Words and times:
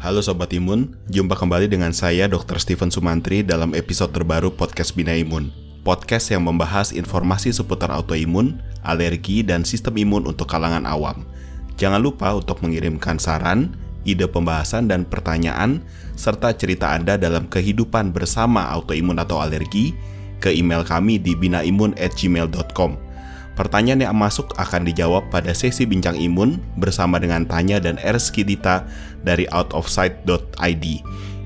Halo 0.00 0.24
Sobat 0.24 0.48
Imun, 0.56 0.96
jumpa 1.12 1.36
kembali 1.36 1.68
dengan 1.68 1.92
saya 1.92 2.24
Dr. 2.24 2.56
Steven 2.56 2.88
Sumantri 2.88 3.44
dalam 3.44 3.76
episode 3.76 4.16
terbaru 4.16 4.48
Podcast 4.48 4.96
Bina 4.96 5.12
Imun. 5.12 5.52
Podcast 5.84 6.32
yang 6.32 6.48
membahas 6.48 6.96
informasi 6.96 7.52
seputar 7.52 7.92
autoimun, 7.92 8.64
alergi, 8.80 9.44
dan 9.44 9.60
sistem 9.60 10.00
imun 10.00 10.24
untuk 10.24 10.48
kalangan 10.48 10.88
awam. 10.88 11.28
Jangan 11.76 12.00
lupa 12.00 12.32
untuk 12.32 12.64
mengirimkan 12.64 13.20
saran, 13.20 13.76
ide 14.08 14.24
pembahasan 14.24 14.88
dan 14.88 15.04
pertanyaan, 15.04 15.84
serta 16.16 16.56
cerita 16.56 16.96
Anda 16.96 17.20
dalam 17.20 17.44
kehidupan 17.52 18.16
bersama 18.16 18.72
autoimun 18.72 19.20
atau 19.20 19.44
alergi 19.44 19.92
ke 20.40 20.48
email 20.48 20.80
kami 20.80 21.20
di 21.20 21.36
binaimun@gmail.com. 21.36 23.09
Pertanyaan 23.58 24.06
yang 24.06 24.16
masuk 24.16 24.54
akan 24.56 24.86
dijawab 24.86 25.28
pada 25.28 25.50
sesi 25.52 25.82
bincang 25.84 26.14
imun 26.16 26.62
bersama 26.78 27.18
dengan 27.18 27.42
Tanya 27.44 27.82
dan 27.82 27.98
Erski 28.00 28.46
Dita 28.46 28.86
dari 29.26 29.44
outofsight.id. 29.50 30.84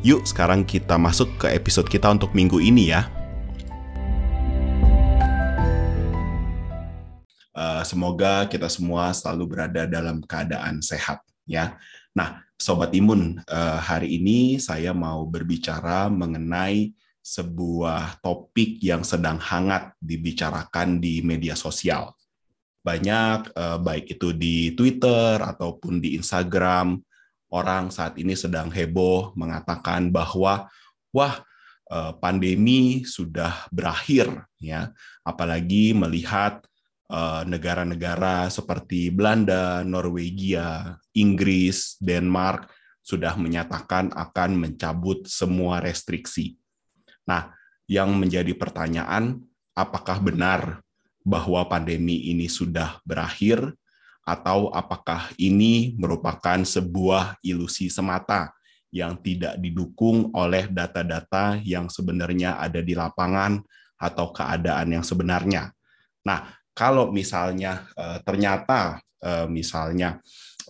Yuk 0.04 0.20
sekarang 0.28 0.68
kita 0.68 1.00
masuk 1.00 1.32
ke 1.40 1.48
episode 1.50 1.88
kita 1.88 2.12
untuk 2.12 2.36
minggu 2.36 2.60
ini 2.60 2.92
ya. 2.92 3.08
Uh, 7.54 7.80
semoga 7.86 8.44
kita 8.50 8.68
semua 8.68 9.14
selalu 9.16 9.56
berada 9.56 9.88
dalam 9.88 10.20
keadaan 10.20 10.84
sehat 10.84 11.24
ya. 11.48 11.80
Nah, 12.12 12.44
sobat 12.60 12.92
imun, 12.92 13.40
uh, 13.48 13.78
hari 13.80 14.18
ini 14.20 14.60
saya 14.60 14.92
mau 14.92 15.24
berbicara 15.24 16.12
mengenai 16.12 16.94
sebuah 17.24 18.20
topik 18.20 18.84
yang 18.84 19.00
sedang 19.00 19.40
hangat 19.40 19.96
dibicarakan 19.96 21.00
di 21.00 21.24
media 21.24 21.56
sosial. 21.56 22.12
Banyak, 22.84 23.56
eh, 23.56 23.78
baik 23.80 24.20
itu 24.20 24.36
di 24.36 24.76
Twitter 24.76 25.40
ataupun 25.40 26.04
di 26.04 26.20
Instagram, 26.20 27.00
orang 27.48 27.88
saat 27.88 28.20
ini 28.20 28.36
sedang 28.36 28.68
heboh 28.68 29.32
mengatakan 29.40 30.12
bahwa, 30.12 30.68
wah, 31.16 31.40
eh, 31.88 32.12
pandemi 32.20 33.08
sudah 33.08 33.72
berakhir, 33.72 34.44
ya. 34.60 34.92
Apalagi 35.24 35.96
melihat 35.96 36.60
eh, 37.04 37.42
negara-negara 37.44 38.48
seperti 38.48 39.12
Belanda, 39.12 39.84
Norwegia, 39.84 40.96
Inggris, 41.12 42.00
Denmark 42.00 42.68
sudah 43.04 43.36
menyatakan 43.36 44.08
akan 44.16 44.56
mencabut 44.56 45.28
semua 45.28 45.84
restriksi 45.84 46.56
Nah, 47.24 47.52
yang 47.88 48.12
menjadi 48.16 48.52
pertanyaan, 48.56 49.44
apakah 49.76 50.20
benar 50.20 50.80
bahwa 51.24 51.64
pandemi 51.68 52.32
ini 52.32 52.48
sudah 52.48 53.00
berakhir, 53.04 53.72
atau 54.24 54.72
apakah 54.72 55.28
ini 55.36 55.92
merupakan 56.00 56.56
sebuah 56.64 57.36
ilusi 57.44 57.92
semata 57.92 58.56
yang 58.88 59.20
tidak 59.20 59.60
didukung 59.60 60.32
oleh 60.32 60.64
data-data 60.70 61.60
yang 61.60 61.92
sebenarnya 61.92 62.56
ada 62.56 62.80
di 62.80 62.96
lapangan 62.96 63.60
atau 64.00 64.32
keadaan 64.32 64.96
yang 64.96 65.04
sebenarnya. 65.04 65.74
Nah, 66.24 66.56
kalau 66.72 67.12
misalnya 67.12 67.84
eh, 67.94 68.18
ternyata 68.24 69.02
eh, 69.20 69.46
misalnya 69.50 70.22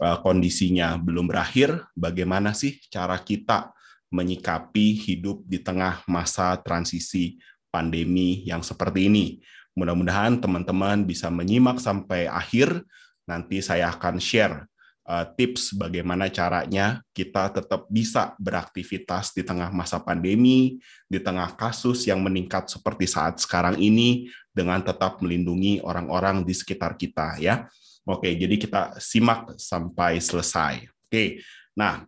eh, 0.02 0.18
kondisinya 0.24 0.98
belum 0.98 1.30
berakhir, 1.30 1.84
bagaimana 1.94 2.56
sih 2.56 2.80
cara 2.90 3.20
kita 3.22 3.73
menyikapi 4.14 4.94
hidup 4.94 5.42
di 5.42 5.58
tengah 5.58 6.06
masa 6.06 6.54
transisi 6.62 7.42
pandemi 7.74 8.46
yang 8.46 8.62
seperti 8.62 9.10
ini. 9.10 9.42
Mudah-mudahan 9.74 10.38
teman-teman 10.38 11.02
bisa 11.02 11.26
menyimak 11.34 11.82
sampai 11.82 12.30
akhir. 12.30 12.86
Nanti 13.26 13.58
saya 13.58 13.90
akan 13.90 14.22
share 14.22 14.70
uh, 15.08 15.26
tips 15.34 15.74
bagaimana 15.74 16.30
caranya 16.30 17.02
kita 17.10 17.50
tetap 17.50 17.90
bisa 17.90 18.38
beraktivitas 18.38 19.34
di 19.34 19.42
tengah 19.42 19.74
masa 19.74 19.98
pandemi, 19.98 20.78
di 21.10 21.18
tengah 21.18 21.50
kasus 21.58 22.06
yang 22.06 22.22
meningkat 22.22 22.70
seperti 22.70 23.10
saat 23.10 23.42
sekarang 23.42 23.80
ini, 23.80 24.30
dengan 24.54 24.78
tetap 24.78 25.18
melindungi 25.18 25.82
orang-orang 25.82 26.46
di 26.46 26.54
sekitar 26.54 26.94
kita 26.94 27.42
ya. 27.42 27.66
Oke, 28.06 28.30
jadi 28.36 28.54
kita 28.54 29.00
simak 29.00 29.56
sampai 29.56 30.20
selesai. 30.20 30.86
Oke, 31.08 31.40
nah 31.74 32.04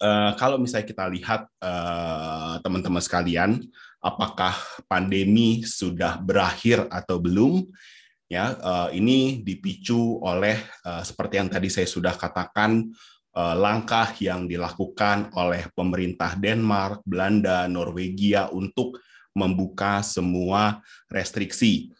uh, 0.00 0.32
kalau 0.34 0.56
misalnya 0.56 0.88
kita 0.88 1.04
lihat 1.06 1.46
uh, 1.60 2.58
teman-teman 2.64 3.04
sekalian, 3.04 3.60
apakah 4.00 4.56
pandemi 4.88 5.62
sudah 5.62 6.18
berakhir 6.18 6.88
atau 6.88 7.20
belum? 7.20 7.68
Ya, 8.30 8.54
uh, 8.62 8.88
ini 8.94 9.42
dipicu 9.42 10.22
oleh 10.22 10.62
uh, 10.86 11.02
seperti 11.02 11.42
yang 11.42 11.50
tadi 11.50 11.66
saya 11.66 11.86
sudah 11.86 12.14
katakan 12.14 12.86
uh, 13.34 13.54
langkah 13.58 14.06
yang 14.22 14.46
dilakukan 14.46 15.34
oleh 15.34 15.66
pemerintah 15.74 16.38
Denmark, 16.38 17.02
Belanda, 17.02 17.66
Norwegia 17.66 18.46
untuk 18.54 19.02
membuka 19.34 20.00
semua 20.06 20.78
restriksi. 21.10 21.90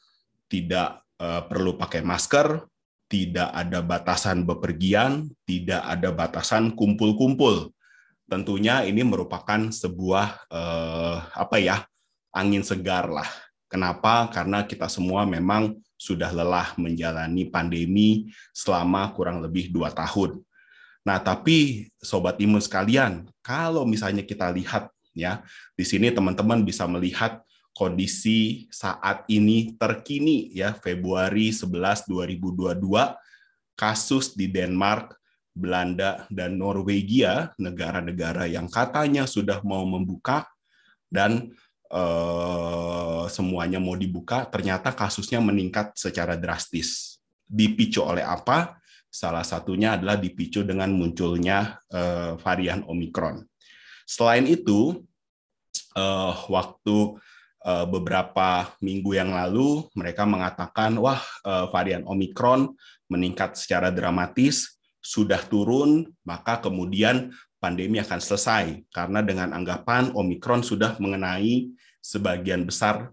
Tidak 0.46 0.88
uh, 1.18 1.42
perlu 1.50 1.74
pakai 1.74 2.06
masker, 2.06 2.62
tidak 3.10 3.50
ada 3.50 3.82
batasan 3.82 4.46
bepergian, 4.46 5.26
tidak 5.42 5.82
ada 5.82 6.14
batasan 6.14 6.78
kumpul-kumpul 6.78 7.74
tentunya 8.30 8.86
ini 8.86 9.02
merupakan 9.02 9.58
sebuah 9.74 10.46
eh, 10.46 11.16
apa 11.34 11.56
ya 11.58 11.82
angin 12.30 12.62
segar 12.62 13.10
lah. 13.10 13.26
Kenapa? 13.66 14.30
Karena 14.30 14.62
kita 14.62 14.86
semua 14.86 15.26
memang 15.26 15.74
sudah 15.98 16.32
lelah 16.32 16.72
menjalani 16.78 17.50
pandemi 17.50 18.30
selama 18.54 19.10
kurang 19.12 19.42
lebih 19.42 19.68
dua 19.68 19.92
tahun. 19.92 20.40
Nah, 21.04 21.20
tapi 21.20 21.90
sobat 22.00 22.40
imun 22.40 22.60
sekalian, 22.62 23.28
kalau 23.44 23.84
misalnya 23.84 24.24
kita 24.24 24.48
lihat 24.50 24.88
ya, 25.12 25.44
di 25.76 25.84
sini 25.84 26.08
teman-teman 26.10 26.64
bisa 26.64 26.88
melihat 26.88 27.44
kondisi 27.76 28.66
saat 28.74 29.24
ini 29.30 29.76
terkini 29.78 30.50
ya 30.52 30.74
Februari 30.74 31.54
11 31.54 32.10
2022 32.10 32.76
kasus 33.78 34.36
di 34.36 34.50
Denmark 34.50 35.19
Belanda 35.50 36.30
dan 36.30 36.56
Norwegia, 36.56 37.50
negara-negara 37.58 38.46
yang 38.46 38.70
katanya 38.70 39.26
sudah 39.26 39.60
mau 39.66 39.82
membuka 39.82 40.46
dan 41.10 41.50
eh, 41.90 43.24
semuanya 43.26 43.82
mau 43.82 43.98
dibuka, 43.98 44.46
ternyata 44.46 44.94
kasusnya 44.94 45.42
meningkat 45.42 45.98
secara 45.98 46.38
drastis. 46.38 47.18
Dipicu 47.50 48.06
oleh 48.06 48.22
apa? 48.22 48.78
Salah 49.10 49.42
satunya 49.42 49.98
adalah 49.98 50.14
dipicu 50.14 50.62
dengan 50.62 50.94
munculnya 50.94 51.82
eh, 51.90 52.38
varian 52.38 52.86
Omikron. 52.86 53.42
Selain 54.06 54.46
itu, 54.46 55.02
eh, 55.98 56.34
waktu 56.46 56.96
eh, 57.66 57.86
beberapa 57.90 58.70
minggu 58.78 59.18
yang 59.18 59.34
lalu 59.34 59.82
mereka 59.98 60.22
mengatakan, 60.30 60.94
wah 61.02 61.18
eh, 61.42 61.66
varian 61.74 62.06
Omikron 62.06 62.70
meningkat 63.10 63.58
secara 63.58 63.90
dramatis 63.90 64.79
sudah 65.00 65.40
turun, 65.48 66.12
maka 66.22 66.60
kemudian 66.60 67.32
pandemi 67.60 68.00
akan 68.00 68.20
selesai 68.20 68.84
karena 68.88 69.20
dengan 69.20 69.52
anggapan 69.52 70.12
Omikron 70.16 70.64
sudah 70.64 70.96
mengenai 70.96 71.68
sebagian 72.00 72.64
besar 72.64 73.12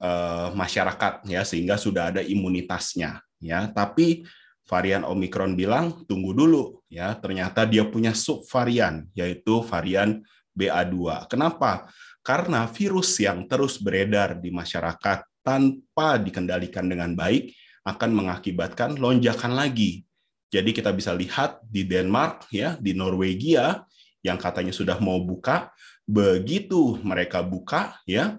uh, 0.00 0.48
masyarakat 0.56 1.24
ya 1.28 1.44
sehingga 1.44 1.76
sudah 1.76 2.12
ada 2.12 2.22
imunitasnya 2.24 3.20
ya. 3.40 3.68
Tapi 3.72 4.24
varian 4.64 5.04
Omikron 5.04 5.52
bilang 5.52 6.04
tunggu 6.08 6.32
dulu 6.32 6.80
ya, 6.88 7.12
ternyata 7.20 7.68
dia 7.68 7.84
punya 7.84 8.16
subvarian 8.16 9.04
yaitu 9.12 9.60
varian 9.64 10.24
BA2. 10.56 11.28
Kenapa? 11.28 11.88
Karena 12.24 12.64
virus 12.64 13.20
yang 13.20 13.44
terus 13.44 13.76
beredar 13.76 14.40
di 14.40 14.48
masyarakat 14.48 15.28
tanpa 15.44 16.16
dikendalikan 16.16 16.88
dengan 16.88 17.12
baik 17.12 17.52
akan 17.84 18.10
mengakibatkan 18.16 18.96
lonjakan 18.96 19.52
lagi 19.52 20.08
jadi 20.54 20.70
kita 20.70 20.94
bisa 20.94 21.10
lihat 21.10 21.58
di 21.66 21.82
Denmark 21.82 22.46
ya, 22.54 22.78
di 22.78 22.94
Norwegia 22.94 23.82
yang 24.22 24.38
katanya 24.38 24.70
sudah 24.70 25.02
mau 25.02 25.18
buka, 25.18 25.74
begitu 26.06 26.94
mereka 27.02 27.42
buka 27.42 27.98
ya, 28.06 28.38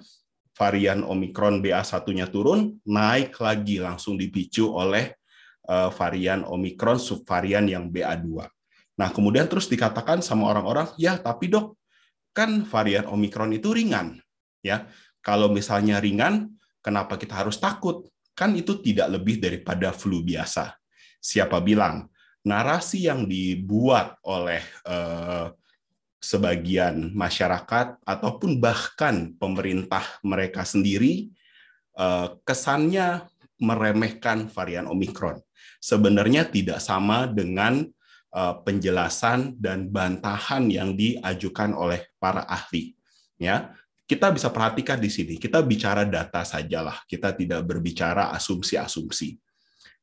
varian 0.55 1.03
Omikron 1.03 1.59
BA1-nya 1.59 2.31
turun, 2.31 2.79
naik 2.87 3.35
lagi 3.43 3.83
langsung 3.83 4.15
dipicu 4.15 4.71
oleh 4.71 5.11
uh, 5.67 5.91
varian 5.91 6.47
Omikron 6.47 7.03
subvarian 7.03 7.67
yang 7.67 7.91
BA2. 7.91 8.47
Nah, 8.95 9.11
kemudian 9.11 9.51
terus 9.51 9.67
dikatakan 9.67 10.23
sama 10.23 10.47
orang-orang, 10.55 10.95
ya 10.95 11.19
tapi 11.19 11.51
dok, 11.51 11.75
kan 12.31 12.63
varian 12.63 13.11
Omikron 13.11 13.51
itu 13.51 13.75
ringan. 13.75 14.23
ya 14.63 14.87
Kalau 15.19 15.51
misalnya 15.51 15.99
ringan, 15.99 16.47
kenapa 16.79 17.19
kita 17.19 17.43
harus 17.43 17.59
takut? 17.59 18.07
Kan 18.31 18.55
itu 18.55 18.79
tidak 18.79 19.19
lebih 19.19 19.43
daripada 19.43 19.91
flu 19.91 20.23
biasa 20.23 20.79
siapa 21.25 21.57
bilang 21.57 22.05
narasi 22.45 23.09
yang 23.09 23.25
dibuat 23.25 24.21
oleh 24.21 24.61
eh, 24.85 25.49
sebagian 26.21 27.09
masyarakat 27.17 27.97
ataupun 28.05 28.61
bahkan 28.61 29.33
pemerintah 29.41 30.05
mereka 30.21 30.61
sendiri 30.61 31.33
eh, 31.97 32.27
kesannya 32.45 33.25
meremehkan 33.57 34.45
varian 34.51 34.85
Omikron. 34.85 35.41
Sebenarnya 35.79 36.45
tidak 36.49 36.81
sama 36.81 37.29
dengan 37.29 37.87
uh, 38.35 38.59
penjelasan 38.61 39.55
dan 39.55 39.87
bantahan 39.87 40.67
yang 40.67 40.93
diajukan 40.93 41.71
oleh 41.71 42.03
para 42.19 42.43
ahli. 42.43 42.93
Ya, 43.39 43.71
kita 44.05 44.31
bisa 44.31 44.51
perhatikan 44.51 44.99
di 44.99 45.07
sini. 45.07 45.39
Kita 45.39 45.63
bicara 45.63 46.03
data 46.03 46.43
sajalah. 46.43 47.03
Kita 47.07 47.31
tidak 47.31 47.63
berbicara 47.63 48.35
asumsi-asumsi. 48.35 49.39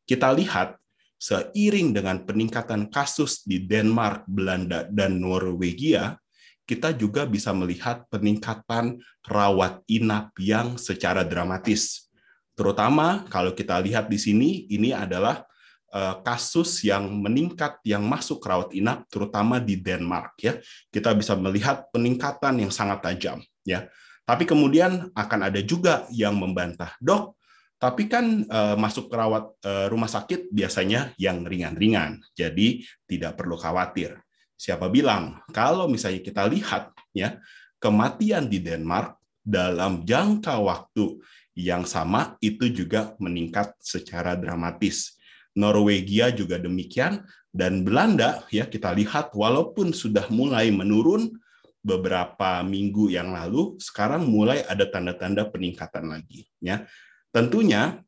Kita 0.02 0.32
lihat 0.32 0.80
seiring 1.22 1.94
dengan 1.94 2.26
peningkatan 2.26 2.90
kasus 2.90 3.46
di 3.46 3.62
Denmark, 3.62 4.26
Belanda, 4.26 4.90
dan 4.90 5.22
Norwegia, 5.22 6.18
kita 6.66 6.90
juga 6.90 7.22
bisa 7.30 7.54
melihat 7.54 8.02
peningkatan 8.10 8.98
rawat 9.22 9.86
inap 9.86 10.34
yang 10.42 10.74
secara 10.74 11.22
dramatis. 11.22 12.10
Terutama 12.58 13.22
kalau 13.30 13.54
kita 13.54 13.78
lihat 13.78 14.10
di 14.10 14.18
sini, 14.18 14.66
ini 14.66 14.90
adalah 14.90 15.46
eh, 15.94 16.16
kasus 16.26 16.82
yang 16.82 17.06
meningkat 17.06 17.78
yang 17.86 18.02
masuk 18.02 18.42
rawat 18.42 18.74
inap 18.74 19.06
terutama 19.06 19.62
di 19.62 19.78
Denmark 19.78 20.34
ya. 20.42 20.58
Kita 20.90 21.14
bisa 21.14 21.38
melihat 21.38 21.86
peningkatan 21.94 22.66
yang 22.66 22.72
sangat 22.74 22.98
tajam 22.98 23.38
ya. 23.62 23.86
Tapi 24.22 24.46
kemudian 24.46 25.10
akan 25.14 25.40
ada 25.50 25.58
juga 25.62 26.06
yang 26.14 26.38
membantah, 26.38 26.94
"Dok, 27.02 27.41
tapi 27.82 28.06
kan 28.06 28.46
uh, 28.46 28.78
masuk 28.78 29.10
rawat 29.10 29.58
uh, 29.66 29.90
rumah 29.90 30.06
sakit 30.06 30.54
biasanya 30.54 31.10
yang 31.18 31.42
ringan-ringan, 31.42 32.22
jadi 32.30 32.78
tidak 33.10 33.34
perlu 33.34 33.58
khawatir. 33.58 34.22
Siapa 34.54 34.86
bilang 34.86 35.42
kalau 35.50 35.90
misalnya 35.90 36.22
kita 36.22 36.46
lihat 36.46 36.94
ya 37.10 37.42
kematian 37.82 38.46
di 38.46 38.62
Denmark 38.62 39.18
dalam 39.42 40.06
jangka 40.06 40.62
waktu 40.62 41.18
yang 41.58 41.82
sama 41.82 42.38
itu 42.38 42.70
juga 42.70 43.18
meningkat 43.18 43.74
secara 43.82 44.38
dramatis. 44.38 45.18
Norwegia 45.58 46.30
juga 46.30 46.62
demikian 46.62 47.26
dan 47.50 47.82
Belanda 47.82 48.46
ya 48.54 48.70
kita 48.70 48.94
lihat 48.94 49.34
walaupun 49.34 49.90
sudah 49.90 50.30
mulai 50.30 50.70
menurun 50.70 51.34
beberapa 51.82 52.62
minggu 52.62 53.10
yang 53.10 53.34
lalu 53.34 53.74
sekarang 53.82 54.30
mulai 54.30 54.62
ada 54.70 54.86
tanda-tanda 54.86 55.50
peningkatan 55.50 56.08
lagi 56.14 56.46
ya 56.62 56.86
Tentunya 57.32 57.98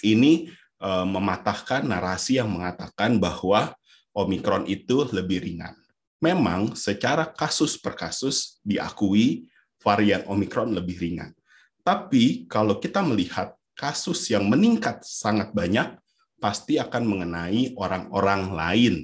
ini 0.00 0.48
eh, 0.80 1.06
mematahkan 1.06 1.84
narasi 1.84 2.40
yang 2.40 2.50
mengatakan 2.50 3.20
bahwa 3.20 3.76
Omikron 4.10 4.66
itu 4.66 5.06
lebih 5.14 5.44
ringan. 5.44 5.76
Memang 6.18 6.74
secara 6.74 7.30
kasus 7.30 7.78
per 7.78 7.94
kasus 7.94 8.58
diakui 8.66 9.48
varian 9.80 10.26
Omikron 10.26 10.74
lebih 10.74 10.98
ringan. 11.00 11.32
Tapi 11.80 12.44
kalau 12.50 12.76
kita 12.76 13.00
melihat 13.00 13.56
kasus 13.72 14.28
yang 14.28 14.44
meningkat 14.44 15.00
sangat 15.00 15.56
banyak, 15.56 15.96
pasti 16.36 16.76
akan 16.76 17.04
mengenai 17.04 17.72
orang-orang 17.76 18.42
lain, 18.52 18.94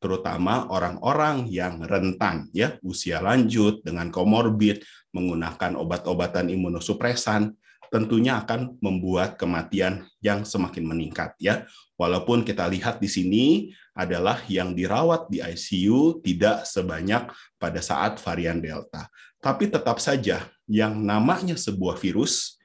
terutama 0.00 0.68
orang-orang 0.72 1.48
yang 1.48 1.80
rentan, 1.84 2.48
ya 2.56 2.76
usia 2.80 3.20
lanjut 3.20 3.84
dengan 3.84 4.08
komorbid, 4.08 4.84
menggunakan 5.12 5.76
obat-obatan 5.76 6.48
imunosupresan, 6.52 7.52
tentunya 7.92 8.40
akan 8.40 8.80
membuat 8.80 9.36
kematian 9.36 10.08
yang 10.24 10.48
semakin 10.48 10.88
meningkat 10.88 11.36
ya. 11.36 11.68
Walaupun 12.00 12.40
kita 12.40 12.64
lihat 12.72 13.04
di 13.04 13.06
sini 13.06 13.46
adalah 13.92 14.40
yang 14.48 14.72
dirawat 14.72 15.28
di 15.28 15.44
ICU 15.44 16.24
tidak 16.24 16.64
sebanyak 16.64 17.28
pada 17.60 17.80
saat 17.84 18.16
varian 18.24 18.64
Delta. 18.64 19.12
Tapi 19.36 19.68
tetap 19.68 20.00
saja 20.00 20.48
yang 20.64 20.96
namanya 21.04 21.52
sebuah 21.52 22.00
virus 22.00 22.56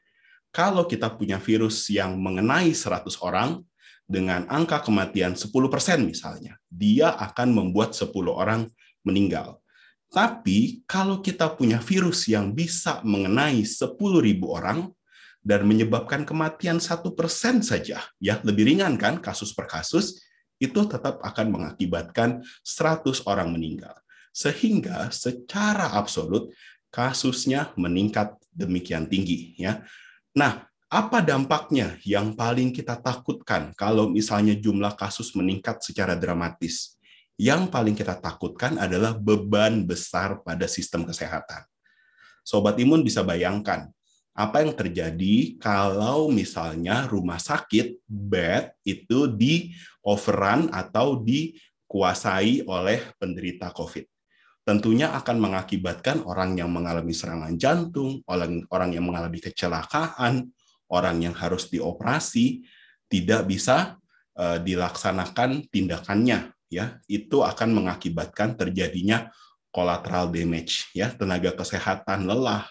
kalau 0.55 0.87
kita 0.87 1.11
punya 1.13 1.37
virus 1.37 1.85
yang 1.91 2.15
mengenai 2.17 2.71
100 2.71 3.19
orang 3.21 3.61
dengan 4.07 4.47
angka 4.47 4.81
kematian 4.81 5.35
10% 5.35 5.51
misalnya, 6.01 6.55
dia 6.71 7.11
akan 7.13 7.51
membuat 7.51 7.91
10 7.91 8.09
orang 8.31 8.65
meninggal. 9.03 9.59
Tapi 10.07 10.87
kalau 10.87 11.19
kita 11.19 11.51
punya 11.51 11.83
virus 11.83 12.31
yang 12.31 12.55
bisa 12.55 13.03
mengenai 13.03 13.59
10.000 13.61 13.99
orang, 14.47 14.87
dan 15.47 15.63
menyebabkan 15.63 16.27
kematian 16.27 16.83
satu 16.83 17.15
persen 17.15 17.63
saja, 17.63 18.03
ya 18.19 18.43
lebih 18.43 18.67
ringan 18.67 18.99
kan 18.99 19.23
kasus 19.23 19.55
per 19.55 19.63
kasus, 19.71 20.19
itu 20.59 20.83
tetap 20.91 21.23
akan 21.23 21.55
mengakibatkan 21.55 22.43
100 22.67 23.23
orang 23.23 23.55
meninggal. 23.55 23.95
Sehingga 24.35 25.07
secara 25.15 25.95
absolut 25.95 26.51
kasusnya 26.91 27.71
meningkat 27.79 28.35
demikian 28.51 29.07
tinggi. 29.07 29.55
ya. 29.55 29.87
Nah, 30.35 30.67
apa 30.91 31.23
dampaknya 31.23 31.95
yang 32.03 32.35
paling 32.35 32.75
kita 32.75 32.99
takutkan 32.99 33.71
kalau 33.79 34.11
misalnya 34.11 34.51
jumlah 34.51 34.99
kasus 34.99 35.31
meningkat 35.31 35.79
secara 35.79 36.19
dramatis? 36.19 36.99
Yang 37.39 37.71
paling 37.71 37.95
kita 37.95 38.17
takutkan 38.19 38.81
adalah 38.81 39.15
beban 39.15 39.85
besar 39.85 40.41
pada 40.41 40.65
sistem 40.65 41.05
kesehatan. 41.05 41.63
Sobat 42.41 42.81
imun 42.81 43.05
bisa 43.05 43.21
bayangkan, 43.21 43.93
apa 44.37 44.61
yang 44.61 44.77
terjadi 44.77 45.57
kalau 45.57 46.29
misalnya 46.29 47.09
rumah 47.09 47.41
sakit 47.41 48.05
bed 48.05 48.69
itu 48.85 49.25
di 49.33 49.73
overrun 50.05 50.69
atau 50.69 51.17
dikuasai 51.25 52.61
oleh 52.69 53.01
penderita 53.17 53.73
COVID. 53.73 54.05
Tentunya 54.61 55.09
akan 55.17 55.41
mengakibatkan 55.41 56.21
orang 56.21 56.53
yang 56.53 56.69
mengalami 56.69 57.17
serangan 57.17 57.57
jantung, 57.57 58.21
orang 58.29 58.61
orang 58.69 58.93
yang 58.93 59.09
mengalami 59.09 59.41
kecelakaan, 59.41 60.53
orang 60.85 61.17
yang 61.23 61.33
harus 61.33 61.71
dioperasi 61.73 62.61
tidak 63.09 63.47
bisa 63.49 63.97
uh, 64.37 64.61
dilaksanakan 64.61 65.65
tindakannya 65.73 66.53
ya. 66.69 67.01
Itu 67.09 67.41
akan 67.41 67.73
mengakibatkan 67.73 68.53
terjadinya 68.53 69.31
collateral 69.73 70.29
damage 70.29 70.91
ya, 70.93 71.09
tenaga 71.15 71.55
kesehatan 71.55 72.27
lelah, 72.27 72.67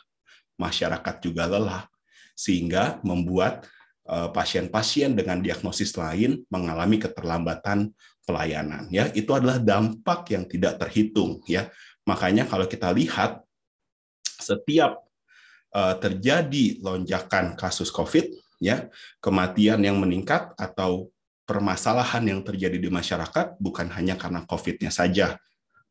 masyarakat 0.56 1.14
juga 1.22 1.48
lelah, 1.48 1.84
sehingga 2.36 3.00
membuat 3.00 3.64
eh, 4.08 4.28
pasien-pasien 4.32 5.16
dengan 5.16 5.40
diagnosis 5.40 5.96
lain 5.96 6.44
mengalami 6.52 7.00
keterlambatan 7.00 7.92
pelayanan. 8.26 8.90
Ya, 8.90 9.08
itu 9.14 9.30
adalah 9.32 9.62
dampak 9.62 10.28
yang 10.34 10.44
tidak 10.44 10.82
terhitung. 10.82 11.40
Ya, 11.46 11.70
makanya 12.04 12.44
kalau 12.44 12.66
kita 12.66 12.92
lihat 12.92 13.40
setiap 14.26 15.04
eh, 15.72 15.94
terjadi 16.02 16.82
lonjakan 16.82 17.56
kasus 17.56 17.88
COVID, 17.94 18.32
ya 18.60 18.88
kematian 19.20 19.84
yang 19.84 20.00
meningkat 20.00 20.56
atau 20.56 21.12
permasalahan 21.46 22.26
yang 22.26 22.40
terjadi 22.42 22.76
di 22.76 22.90
masyarakat 22.90 23.60
bukan 23.62 23.86
hanya 23.94 24.18
karena 24.18 24.42
COVID-nya 24.44 24.90
saja, 24.90 25.38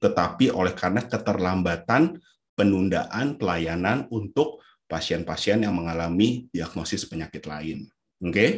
tetapi 0.03 0.51
oleh 0.51 0.75
karena 0.75 1.01
keterlambatan 1.01 2.19
penundaan 2.55 3.35
pelayanan 3.35 4.07
untuk 4.09 4.63
pasien-pasien 4.87 5.61
yang 5.61 5.75
mengalami 5.75 6.47
diagnosis 6.49 7.05
penyakit 7.05 7.43
lain. 7.45 7.85
Oke. 8.23 8.31
Okay? 8.31 8.49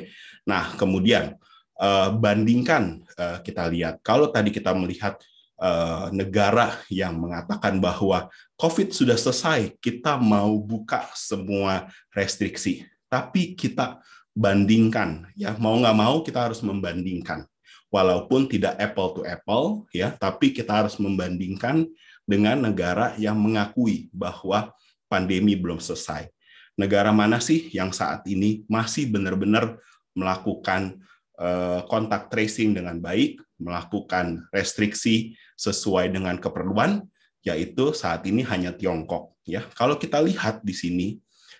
Nah, 0.45 0.77
kemudian 0.77 1.35
uh, 1.81 2.09
bandingkan 2.13 3.01
uh, 3.17 3.41
kita 3.41 3.67
lihat 3.73 3.99
kalau 4.05 4.29
tadi 4.29 4.53
kita 4.53 4.71
melihat 4.77 5.17
uh, 5.57 6.13
negara 6.13 6.77
yang 6.87 7.17
mengatakan 7.17 7.81
bahwa 7.81 8.29
COVID 8.57 8.93
sudah 8.93 9.17
selesai, 9.17 9.73
kita 9.81 10.17
mau 10.17 10.57
buka 10.61 11.09
semua 11.17 11.89
restriksi. 12.13 12.85
Tapi 13.07 13.55
kita 13.55 14.03
bandingkan 14.37 15.31
ya, 15.33 15.55
mau 15.57 15.73
nggak 15.79 15.97
mau 15.97 16.21
kita 16.21 16.49
harus 16.49 16.61
membandingkan. 16.61 17.47
Walaupun 17.87 18.51
tidak 18.51 18.75
apple 18.83 19.09
to 19.15 19.21
apple 19.23 19.87
ya, 19.95 20.11
tapi 20.19 20.51
kita 20.51 20.83
harus 20.83 20.99
membandingkan 20.99 21.87
dengan 22.27 22.59
negara 22.59 23.15
yang 23.15 23.39
mengakui 23.39 24.11
bahwa 24.11 24.75
pandemi 25.07 25.55
belum 25.55 25.79
selesai. 25.79 26.27
Negara 26.77 27.09
mana 27.15 27.41
sih 27.41 27.71
yang 27.73 27.89
saat 27.95 28.27
ini 28.27 28.67
masih 28.69 29.09
benar-benar 29.09 29.79
melakukan 30.13 30.99
eh, 31.39 31.81
kontak 31.87 32.27
tracing 32.29 32.75
dengan 32.75 32.99
baik, 32.99 33.41
melakukan 33.57 34.45
restriksi 34.53 35.33
sesuai 35.57 36.13
dengan 36.13 36.37
keperluan, 36.37 37.01
yaitu 37.41 37.95
saat 37.95 38.27
ini 38.29 38.45
hanya 38.45 38.75
Tiongkok. 38.75 39.33
Ya, 39.47 39.65
kalau 39.73 39.95
kita 39.95 40.19
lihat 40.21 40.61
di 40.61 40.75
sini, 40.75 41.07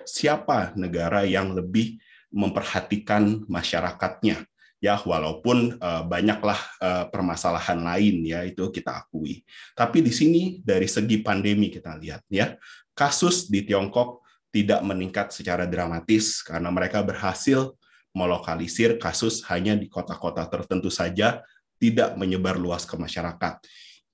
siapa 0.04 0.76
negara 0.76 1.24
yang 1.24 1.56
lebih 1.56 1.98
memperhatikan 2.30 3.48
masyarakatnya? 3.48 4.44
Ya 4.78 5.02
walaupun 5.02 5.82
uh, 5.82 6.06
banyaklah 6.06 6.60
uh, 6.78 7.06
permasalahan 7.10 7.82
lain 7.82 8.22
ya 8.26 8.46
itu 8.46 8.70
kita 8.70 9.06
akui. 9.06 9.42
Tapi 9.74 10.06
di 10.06 10.14
sini 10.14 10.42
dari 10.62 10.86
segi 10.86 11.22
pandemi 11.22 11.74
kita 11.74 11.98
lihat 11.98 12.26
ya 12.30 12.54
kasus 12.94 13.50
di 13.50 13.66
Tiongkok 13.66 14.26
tidak 14.54 14.82
meningkat 14.86 15.34
secara 15.34 15.66
dramatis 15.66 16.42
karena 16.46 16.70
mereka 16.70 17.02
berhasil 17.02 17.74
melokalisir 18.16 18.98
kasus 18.98 19.46
hanya 19.50 19.78
di 19.78 19.86
kota-kota 19.86 20.46
tertentu 20.50 20.90
saja 20.90 21.46
tidak 21.78 22.18
menyebar 22.18 22.58
luas 22.58 22.86
ke 22.86 22.98
masyarakat. 22.98 23.62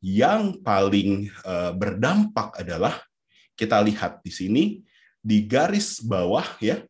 Yang 0.03 0.60
paling 0.60 1.32
uh, 1.48 1.72
berdampak 1.72 2.60
adalah 2.60 3.00
kita 3.55 3.79
lihat 3.79 4.20
di 4.20 4.32
sini 4.36 4.63
di 5.24 5.48
garis 5.48 6.03
bawah 6.03 6.43
ya 6.60 6.84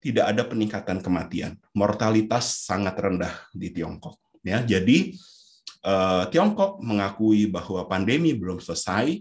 tidak 0.00 0.32
ada 0.32 0.42
peningkatan 0.48 1.04
kematian. 1.04 1.60
Mortalitas 1.76 2.64
sangat 2.64 2.96
rendah 2.96 3.32
di 3.52 3.68
Tiongkok. 3.68 4.16
Ya, 4.40 4.64
jadi 4.64 5.12
uh, 5.84 6.24
Tiongkok 6.32 6.80
mengakui 6.80 7.46
bahwa 7.46 7.84
pandemi 7.84 8.32
belum 8.32 8.58
selesai. 8.58 9.20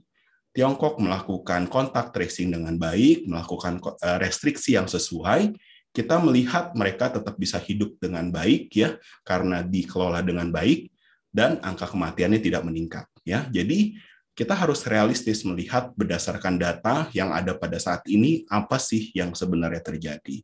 Tiongkok 0.49 0.97
melakukan 0.97 1.69
kontak 1.69 2.09
tracing 2.09 2.49
dengan 2.49 2.73
baik, 2.79 3.29
melakukan 3.29 3.77
uh, 3.83 4.17
restriksi 4.17 4.79
yang 4.79 4.89
sesuai. 4.89 5.53
Kita 5.91 6.17
melihat 6.23 6.73
mereka 6.73 7.11
tetap 7.11 7.37
bisa 7.37 7.59
hidup 7.59 7.99
dengan 7.99 8.29
baik 8.31 8.69
ya 8.73 8.95
karena 9.25 9.65
dikelola 9.65 10.21
dengan 10.21 10.49
baik 10.49 10.89
dan 11.29 11.61
angka 11.61 11.89
kematiannya 11.89 12.39
tidak 12.41 12.61
meningkat 12.65 13.05
ya. 13.25 13.45
Jadi 13.49 13.97
kita 14.33 14.55
harus 14.55 14.85
realistis 14.87 15.43
melihat 15.43 15.91
berdasarkan 15.99 16.55
data 16.55 17.11
yang 17.11 17.35
ada 17.35 17.57
pada 17.57 17.75
saat 17.75 18.05
ini 18.07 18.47
apa 18.47 18.79
sih 18.79 19.11
yang 19.11 19.35
sebenarnya 19.35 19.83
terjadi. 19.83 20.39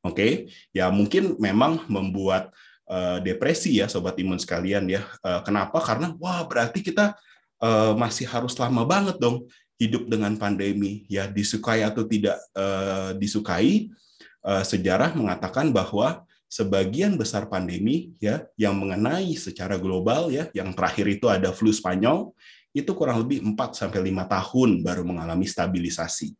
Oke, 0.00 0.16
okay? 0.16 0.32
ya 0.72 0.88
mungkin 0.88 1.36
memang 1.36 1.84
membuat 1.84 2.48
uh, 2.88 3.20
depresi 3.20 3.78
ya 3.78 3.86
sobat 3.86 4.16
imun 4.16 4.40
sekalian 4.40 4.88
ya. 4.88 5.04
Uh, 5.20 5.44
kenapa? 5.44 5.76
Karena 5.84 6.16
wah 6.16 6.40
berarti 6.48 6.80
kita 6.80 7.14
uh, 7.60 7.92
masih 7.94 8.24
harus 8.24 8.56
lama 8.56 8.82
banget 8.88 9.20
dong 9.20 9.46
hidup 9.76 10.08
dengan 10.08 10.36
pandemi 10.36 11.04
ya 11.08 11.28
disukai 11.28 11.84
atau 11.86 12.04
tidak 12.04 12.36
uh, 12.56 13.12
disukai. 13.16 13.92
Uh, 14.40 14.64
sejarah 14.64 15.12
mengatakan 15.12 15.68
bahwa 15.68 16.24
sebagian 16.48 17.14
besar 17.20 17.44
pandemi 17.44 18.16
ya 18.16 18.48
yang 18.56 18.72
mengenai 18.72 19.36
secara 19.36 19.76
global 19.76 20.32
ya 20.32 20.48
yang 20.56 20.72
terakhir 20.72 21.06
itu 21.12 21.28
ada 21.28 21.52
flu 21.52 21.68
Spanyol 21.68 22.32
itu 22.72 22.90
kurang 22.96 23.20
lebih 23.20 23.42
4 23.44 23.54
sampai 23.76 24.00
5 24.10 24.26
tahun 24.30 24.70
baru 24.80 25.02
mengalami 25.02 25.44
stabilisasi. 25.44 26.32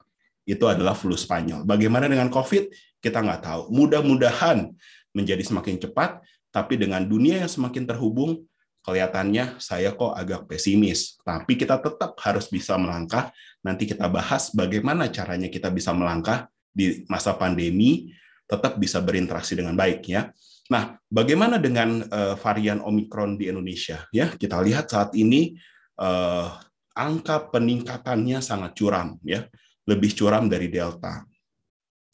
Itu 0.47 0.67
adalah 0.67 0.97
flu 0.97 1.15
Spanyol. 1.15 1.67
Bagaimana 1.67 2.07
dengan 2.09 2.31
COVID? 2.31 2.90
Kita 3.01 3.25
nggak 3.25 3.43
tahu. 3.43 3.63
Mudah-mudahan 3.73 4.71
menjadi 5.17 5.43
semakin 5.43 5.81
cepat, 5.81 6.21
tapi 6.53 6.77
dengan 6.77 7.03
dunia 7.03 7.43
yang 7.43 7.51
semakin 7.51 7.89
terhubung, 7.89 8.45
kelihatannya 8.85 9.61
saya 9.61 9.93
kok 9.93 10.15
agak 10.17 10.47
pesimis. 10.47 11.17
Tapi 11.25 11.57
kita 11.57 11.81
tetap 11.81 12.17
harus 12.21 12.47
bisa 12.49 12.77
melangkah. 12.77 13.33
Nanti 13.61 13.85
kita 13.89 14.09
bahas 14.09 14.53
bagaimana 14.53 15.09
caranya 15.13 15.49
kita 15.53 15.69
bisa 15.69 15.93
melangkah 15.93 16.49
di 16.71 17.05
masa 17.11 17.35
pandemi, 17.35 18.15
tetap 18.47 18.79
bisa 18.79 18.99
berinteraksi 19.03 19.55
dengan 19.59 19.75
baik 19.75 20.07
ya. 20.11 20.31
Nah, 20.71 20.95
bagaimana 21.11 21.59
dengan 21.59 22.07
uh, 22.07 22.39
varian 22.39 22.79
Omikron 22.79 23.35
di 23.35 23.51
Indonesia? 23.51 24.07
Ya, 24.15 24.31
kita 24.31 24.63
lihat 24.63 24.87
saat 24.87 25.19
ini 25.19 25.59
uh, 25.99 26.47
angka 26.95 27.51
peningkatannya 27.51 28.39
sangat 28.39 28.79
curam 28.79 29.19
ya, 29.27 29.51
lebih 29.87 30.15
curam 30.15 30.47
dari 30.47 30.71
delta. 30.71 31.27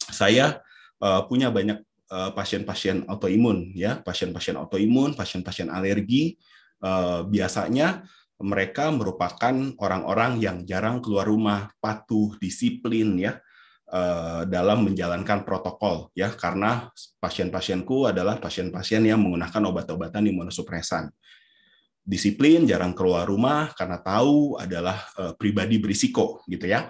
Saya 0.09 0.57
uh, 1.01 1.21
punya 1.25 1.53
banyak 1.53 1.81
uh, 2.11 2.31
pasien-pasien 2.33 3.05
autoimun 3.07 3.73
ya, 3.73 3.99
pasien-pasien 4.01 4.55
autoimun, 4.57 5.13
pasien-pasien 5.13 5.69
alergi 5.69 6.37
uh, 6.81 7.25
biasanya 7.25 8.05
mereka 8.37 8.93
merupakan 8.93 9.73
orang-orang 9.81 10.37
yang 10.37 10.61
jarang 10.61 11.01
keluar 11.01 11.25
rumah, 11.25 11.73
patuh, 11.81 12.37
disiplin 12.37 13.17
ya 13.17 13.41
dalam 14.45 14.83
menjalankan 14.83 15.41
protokol 15.41 16.13
ya. 16.13 16.29
Karena 16.37 16.85
pasien-pasienku 17.17 18.05
adalah 18.13 18.37
pasien-pasien 18.37 19.01
yang 19.09 19.25
menggunakan 19.25 19.73
obat-obatan 19.73 20.29
imunosupresan. 20.29 21.09
Disiplin, 22.07 22.63
jarang 22.63 22.95
keluar 22.95 23.27
rumah 23.27 23.75
karena 23.75 23.99
tahu 23.99 24.55
adalah 24.55 24.95
uh, 25.19 25.35
pribadi 25.35 25.75
berisiko 25.75 26.39
gitu 26.47 26.63
ya. 26.63 26.87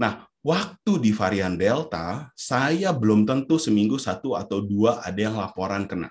Nah, 0.00 0.26
waktu 0.42 0.98
di 0.98 1.10
varian 1.14 1.54
Delta, 1.54 2.30
saya 2.34 2.90
belum 2.90 3.24
tentu 3.24 3.56
seminggu 3.56 3.96
satu 3.96 4.34
atau 4.34 4.60
dua 4.60 5.00
ada 5.02 5.20
yang 5.20 5.38
laporan 5.38 5.86
kena 5.86 6.10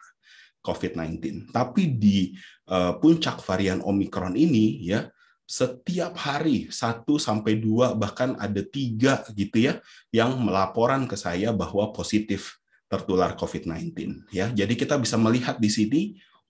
COVID-19. 0.64 1.52
Tapi 1.52 2.00
di 2.00 2.32
uh, 2.72 2.96
puncak 2.98 3.44
varian 3.44 3.84
Omicron 3.84 4.40
ini 4.40 4.80
ya, 4.88 5.12
setiap 5.44 6.16
hari 6.16 6.72
satu 6.72 7.20
sampai 7.20 7.60
dua 7.60 7.92
bahkan 7.94 8.40
ada 8.40 8.64
tiga 8.64 9.28
gitu 9.36 9.60
ya 9.60 9.84
yang 10.10 10.40
melaporan 10.40 11.04
ke 11.04 11.20
saya 11.20 11.52
bahwa 11.52 11.92
positif 11.92 12.64
tertular 12.88 13.36
COVID-19 13.36 13.92
ya. 14.32 14.50
Jadi 14.56 14.74
kita 14.80 14.96
bisa 14.96 15.20
melihat 15.20 15.60
di 15.60 15.68
sini 15.68 16.02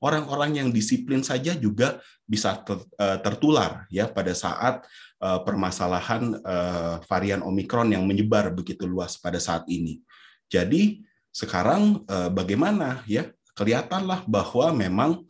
orang-orang 0.04 0.60
yang 0.60 0.70
disiplin 0.70 1.24
saja 1.24 1.56
juga 1.56 2.04
bisa 2.28 2.60
eh, 2.70 3.18
tertular 3.24 3.88
ya 3.88 4.12
pada 4.12 4.36
saat 4.36 4.84
permasalahan 5.24 6.36
eh, 6.36 6.96
varian 7.08 7.42
Omikron 7.46 7.96
yang 7.96 8.04
menyebar 8.04 8.52
begitu 8.52 8.84
luas 8.84 9.16
pada 9.16 9.40
saat 9.40 9.64
ini. 9.72 10.04
Jadi 10.52 11.02
sekarang 11.34 12.06
bagaimana 12.30 13.02
ya 13.10 13.26
kelihatanlah 13.58 14.22
bahwa 14.30 14.70
memang 14.70 15.26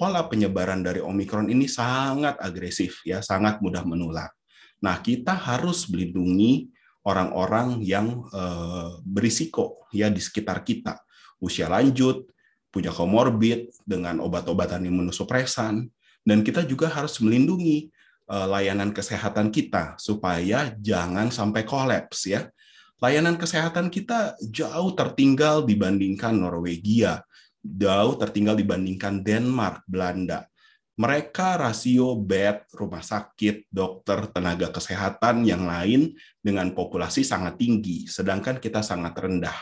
pola 0.00 0.24
penyebaran 0.24 0.80
dari 0.80 1.04
Omikron 1.04 1.52
ini 1.52 1.68
sangat 1.68 2.40
agresif 2.40 3.04
ya, 3.04 3.20
sangat 3.20 3.60
mudah 3.60 3.84
menular. 3.84 4.32
Nah, 4.80 4.96
kita 5.04 5.36
harus 5.36 5.84
melindungi 5.92 6.72
orang-orang 7.04 7.84
yang 7.84 8.24
berisiko 9.04 9.84
ya 9.92 10.08
di 10.08 10.16
sekitar 10.16 10.64
kita, 10.64 10.96
usia 11.44 11.68
lanjut, 11.68 12.24
punya 12.76 12.92
komorbid 12.92 13.72
dengan 13.88 14.20
obat-obatan 14.20 14.84
imunosupresan 14.84 15.88
dan 16.28 16.38
kita 16.44 16.60
juga 16.68 16.92
harus 16.92 17.16
melindungi 17.24 17.88
layanan 18.26 18.90
kesehatan 18.90 19.54
kita 19.54 19.94
supaya 19.96 20.74
jangan 20.82 21.30
sampai 21.30 21.62
kolaps 21.62 22.26
ya. 22.26 22.50
Layanan 22.98 23.36
kesehatan 23.36 23.92
kita 23.92 24.34
jauh 24.50 24.96
tertinggal 24.96 25.68
dibandingkan 25.68 26.32
Norwegia, 26.32 27.22
jauh 27.62 28.16
tertinggal 28.16 28.56
dibandingkan 28.56 29.20
Denmark, 29.20 29.84
Belanda. 29.84 30.48
Mereka 30.96 31.60
rasio 31.60 32.16
bed, 32.16 32.64
rumah 32.72 33.04
sakit, 33.04 33.68
dokter, 33.68 34.32
tenaga 34.32 34.72
kesehatan 34.72 35.44
yang 35.44 35.68
lain 35.68 36.16
dengan 36.40 36.72
populasi 36.72 37.20
sangat 37.20 37.60
tinggi, 37.60 38.08
sedangkan 38.08 38.56
kita 38.56 38.80
sangat 38.80 39.12
rendah 39.20 39.58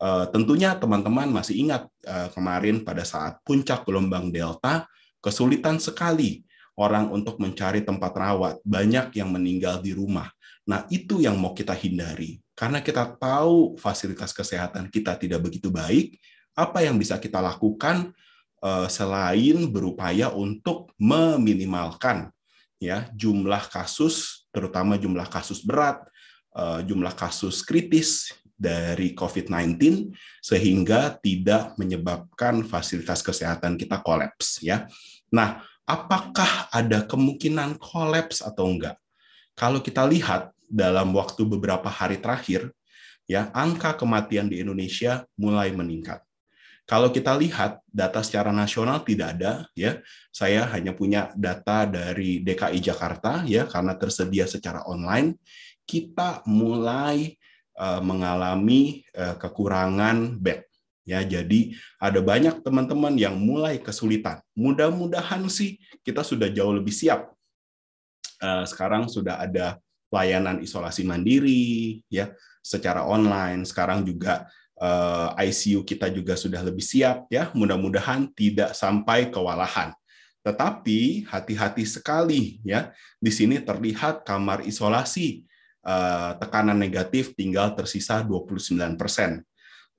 Uh, 0.00 0.24
tentunya 0.32 0.72
teman-teman 0.80 1.28
masih 1.28 1.60
ingat 1.60 1.84
uh, 2.08 2.32
kemarin 2.32 2.80
pada 2.80 3.04
saat 3.04 3.36
puncak 3.44 3.84
gelombang 3.84 4.32
Delta, 4.32 4.88
kesulitan 5.20 5.76
sekali 5.76 6.40
orang 6.80 7.12
untuk 7.12 7.36
mencari 7.36 7.84
tempat 7.84 8.12
rawat, 8.16 8.56
banyak 8.64 9.12
yang 9.20 9.28
meninggal 9.28 9.84
di 9.84 9.92
rumah. 9.92 10.32
Nah, 10.64 10.88
itu 10.88 11.20
yang 11.20 11.36
mau 11.36 11.52
kita 11.52 11.76
hindari. 11.76 12.40
Karena 12.56 12.80
kita 12.80 13.04
tahu 13.20 13.76
fasilitas 13.76 14.32
kesehatan 14.32 14.88
kita 14.88 15.20
tidak 15.20 15.44
begitu 15.44 15.68
baik, 15.68 16.16
apa 16.56 16.80
yang 16.80 16.96
bisa 16.96 17.20
kita 17.20 17.44
lakukan 17.44 18.16
uh, 18.64 18.88
selain 18.88 19.68
berupaya 19.68 20.32
untuk 20.32 20.92
meminimalkan 20.96 22.32
ya 22.80 23.12
jumlah 23.12 23.68
kasus, 23.68 24.48
terutama 24.48 24.96
jumlah 24.96 25.28
kasus 25.28 25.60
berat, 25.60 26.00
jumlah 26.88 27.14
kasus 27.14 27.62
kritis 27.62 28.34
dari 28.60 29.16
COVID-19 29.16 30.12
sehingga 30.44 31.16
tidak 31.16 31.76
menyebabkan 31.80 32.60
fasilitas 32.68 33.24
kesehatan 33.24 33.80
kita 33.80 34.04
kolaps 34.04 34.60
ya. 34.60 34.84
Nah, 35.32 35.64
apakah 35.90 36.70
ada 36.70 37.02
kemungkinan 37.02 37.82
kolaps 37.82 38.46
atau 38.46 38.70
enggak? 38.70 38.94
Kalau 39.58 39.82
kita 39.82 40.06
lihat 40.06 40.54
dalam 40.70 41.10
waktu 41.10 41.42
beberapa 41.42 41.90
hari 41.90 42.22
terakhir 42.22 42.70
ya, 43.26 43.50
angka 43.50 43.98
kematian 43.98 44.46
di 44.46 44.62
Indonesia 44.62 45.26
mulai 45.34 45.74
meningkat. 45.74 46.22
Kalau 46.86 47.10
kita 47.10 47.34
lihat 47.34 47.82
data 47.86 48.22
secara 48.22 48.50
nasional 48.50 49.02
tidak 49.06 49.38
ada 49.38 49.66
ya. 49.78 50.02
Saya 50.34 50.66
hanya 50.74 50.90
punya 50.90 51.30
data 51.38 51.86
dari 51.86 52.42
DKI 52.42 52.82
Jakarta 52.82 53.46
ya 53.46 53.66
karena 53.66 53.94
tersedia 53.94 54.46
secara 54.50 54.82
online. 54.86 55.38
Kita 55.86 56.42
mulai 56.50 57.38
Eh, 57.80 58.02
mengalami 58.04 59.00
eh, 59.08 59.40
kekurangan 59.40 60.36
bed. 60.36 60.68
Ya, 61.10 61.26
jadi 61.26 61.74
ada 61.98 62.22
banyak 62.22 62.62
teman-teman 62.62 63.18
yang 63.18 63.34
mulai 63.34 63.82
kesulitan. 63.82 64.38
Mudah-mudahan 64.54 65.42
sih 65.50 65.82
kita 66.06 66.22
sudah 66.22 66.46
jauh 66.46 66.70
lebih 66.70 66.94
siap. 66.94 67.34
Eh, 68.38 68.64
sekarang 68.70 69.10
sudah 69.10 69.42
ada 69.42 69.82
layanan 70.14 70.62
isolasi 70.62 71.02
mandiri 71.02 71.98
ya 72.06 72.30
secara 72.62 73.02
online. 73.02 73.66
Sekarang 73.66 74.06
juga 74.06 74.46
ICU 75.36 75.84
kita 75.84 76.08
juga 76.08 76.38
sudah 76.38 76.62
lebih 76.64 76.80
siap 76.80 77.28
ya. 77.28 77.50
Mudah-mudahan 77.52 78.30
tidak 78.32 78.72
sampai 78.72 79.28
kewalahan. 79.28 79.92
Tetapi 80.40 81.28
hati-hati 81.28 81.84
sekali 81.84 82.64
ya. 82.64 82.94
Di 83.20 83.28
sini 83.28 83.60
terlihat 83.60 84.24
kamar 84.24 84.64
isolasi 84.64 85.44
Eh, 85.80 86.32
tekanan 86.36 86.76
negatif 86.76 87.32
tinggal 87.32 87.72
tersisa 87.72 88.20
29 88.20 89.00
persen. 89.00 89.40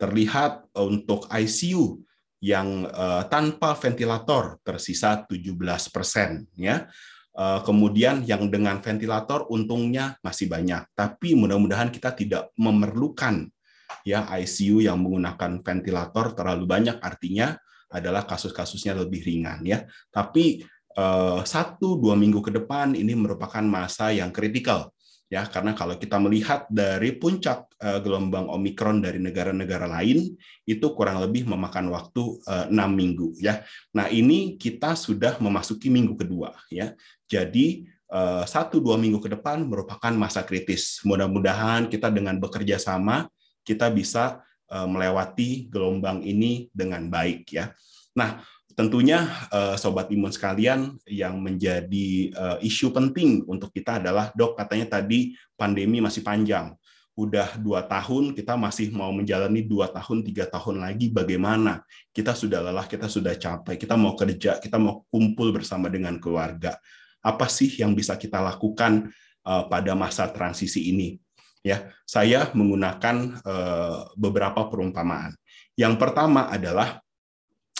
Terlihat 0.01 0.73
untuk 0.81 1.29
ICU 1.29 2.01
yang 2.41 2.89
uh, 2.89 3.29
tanpa 3.29 3.77
ventilator 3.77 4.57
tersisa 4.65 5.21
17 5.29 5.53
persen. 5.93 6.49
Ya. 6.57 6.89
Uh, 7.31 7.61
kemudian 7.63 8.25
yang 8.25 8.49
dengan 8.49 8.81
ventilator 8.81 9.47
untungnya 9.47 10.19
masih 10.19 10.51
banyak, 10.51 10.83
tapi 10.91 11.31
mudah-mudahan 11.31 11.87
kita 11.87 12.11
tidak 12.11 12.51
memerlukan 12.59 13.47
ya 14.03 14.27
ICU 14.35 14.83
yang 14.83 14.99
menggunakan 14.99 15.61
ventilator 15.63 16.35
terlalu 16.35 16.65
banyak. 16.67 16.97
Artinya 16.99 17.55
adalah 17.87 18.27
kasus-kasusnya 18.27 18.97
lebih 18.97 19.23
ringan 19.23 19.63
ya. 19.63 19.85
Tapi 20.11 20.65
uh, 20.97 21.39
satu 21.45 21.99
dua 22.01 22.19
minggu 22.19 22.43
ke 22.43 22.51
depan 22.51 22.97
ini 22.97 23.15
merupakan 23.15 23.63
masa 23.63 24.11
yang 24.11 24.33
kritikal 24.33 24.91
ya 25.31 25.47
karena 25.47 25.71
kalau 25.71 25.95
kita 25.95 26.19
melihat 26.19 26.67
dari 26.67 27.15
puncak 27.15 27.71
uh, 27.79 28.03
gelombang 28.03 28.51
omikron 28.51 28.99
dari 28.99 29.17
negara-negara 29.17 29.87
lain 29.87 30.35
itu 30.67 30.85
kurang 30.91 31.23
lebih 31.23 31.47
memakan 31.47 31.87
waktu 31.95 32.43
enam 32.67 32.91
uh, 32.91 32.97
minggu 32.99 33.27
ya. 33.39 33.63
Nah 33.95 34.11
ini 34.11 34.59
kita 34.59 34.99
sudah 34.99 35.39
memasuki 35.39 35.87
minggu 35.87 36.19
kedua 36.19 36.51
ya. 36.67 36.91
Jadi 37.25 37.87
satu 38.43 38.83
dua 38.83 38.99
minggu 38.99 39.23
ke 39.23 39.31
depan 39.31 39.63
merupakan 39.63 40.11
masa 40.11 40.43
kritis. 40.43 40.99
Mudah-mudahan 41.07 41.87
kita 41.87 42.11
dengan 42.11 42.35
bekerja 42.43 42.75
sama 42.75 43.31
kita 43.63 43.87
bisa 43.87 44.43
Eh, 44.71 44.87
melewati 44.87 45.67
gelombang 45.67 46.23
ini 46.23 46.71
dengan 46.71 47.11
baik 47.11 47.43
ya. 47.51 47.75
Nah, 48.15 48.39
tentunya 48.81 49.29
eh, 49.53 49.77
sobat 49.77 50.09
imun 50.09 50.33
sekalian 50.33 50.97
yang 51.05 51.37
menjadi 51.37 52.09
eh, 52.33 52.57
isu 52.65 52.89
penting 52.89 53.45
untuk 53.45 53.69
kita 53.69 54.01
adalah 54.01 54.33
dok 54.33 54.57
katanya 54.57 54.97
tadi 54.97 55.37
pandemi 55.53 56.01
masih 56.01 56.25
panjang. 56.25 56.73
Udah 57.13 57.61
dua 57.61 57.85
tahun 57.85 58.33
kita 58.33 58.57
masih 58.57 58.89
mau 58.89 59.13
menjalani 59.13 59.61
dua 59.61 59.93
tahun 59.93 60.25
tiga 60.25 60.49
tahun 60.49 60.81
lagi 60.81 61.13
bagaimana? 61.13 61.85
Kita 62.09 62.33
sudah 62.33 62.65
lelah 62.65 62.89
kita 62.89 63.05
sudah 63.05 63.37
capek 63.37 63.85
kita 63.85 63.93
mau 63.93 64.17
kerja 64.17 64.57
kita 64.57 64.81
mau 64.81 65.05
kumpul 65.13 65.53
bersama 65.53 65.85
dengan 65.85 66.17
keluarga. 66.17 66.73
Apa 67.21 67.45
sih 67.45 67.69
yang 67.77 67.93
bisa 67.93 68.17
kita 68.17 68.41
lakukan 68.41 69.13
pada 69.43 69.93
masa 69.93 70.25
transisi 70.33 70.89
ini? 70.89 71.21
Ya 71.61 71.93
saya 72.09 72.49
menggunakan 72.57 73.43
uh, 73.45 74.09
beberapa 74.17 74.65
perumpamaan. 74.65 75.37
Yang 75.77 75.93
pertama 76.01 76.49
adalah 76.49 76.97
uh, 76.97 77.10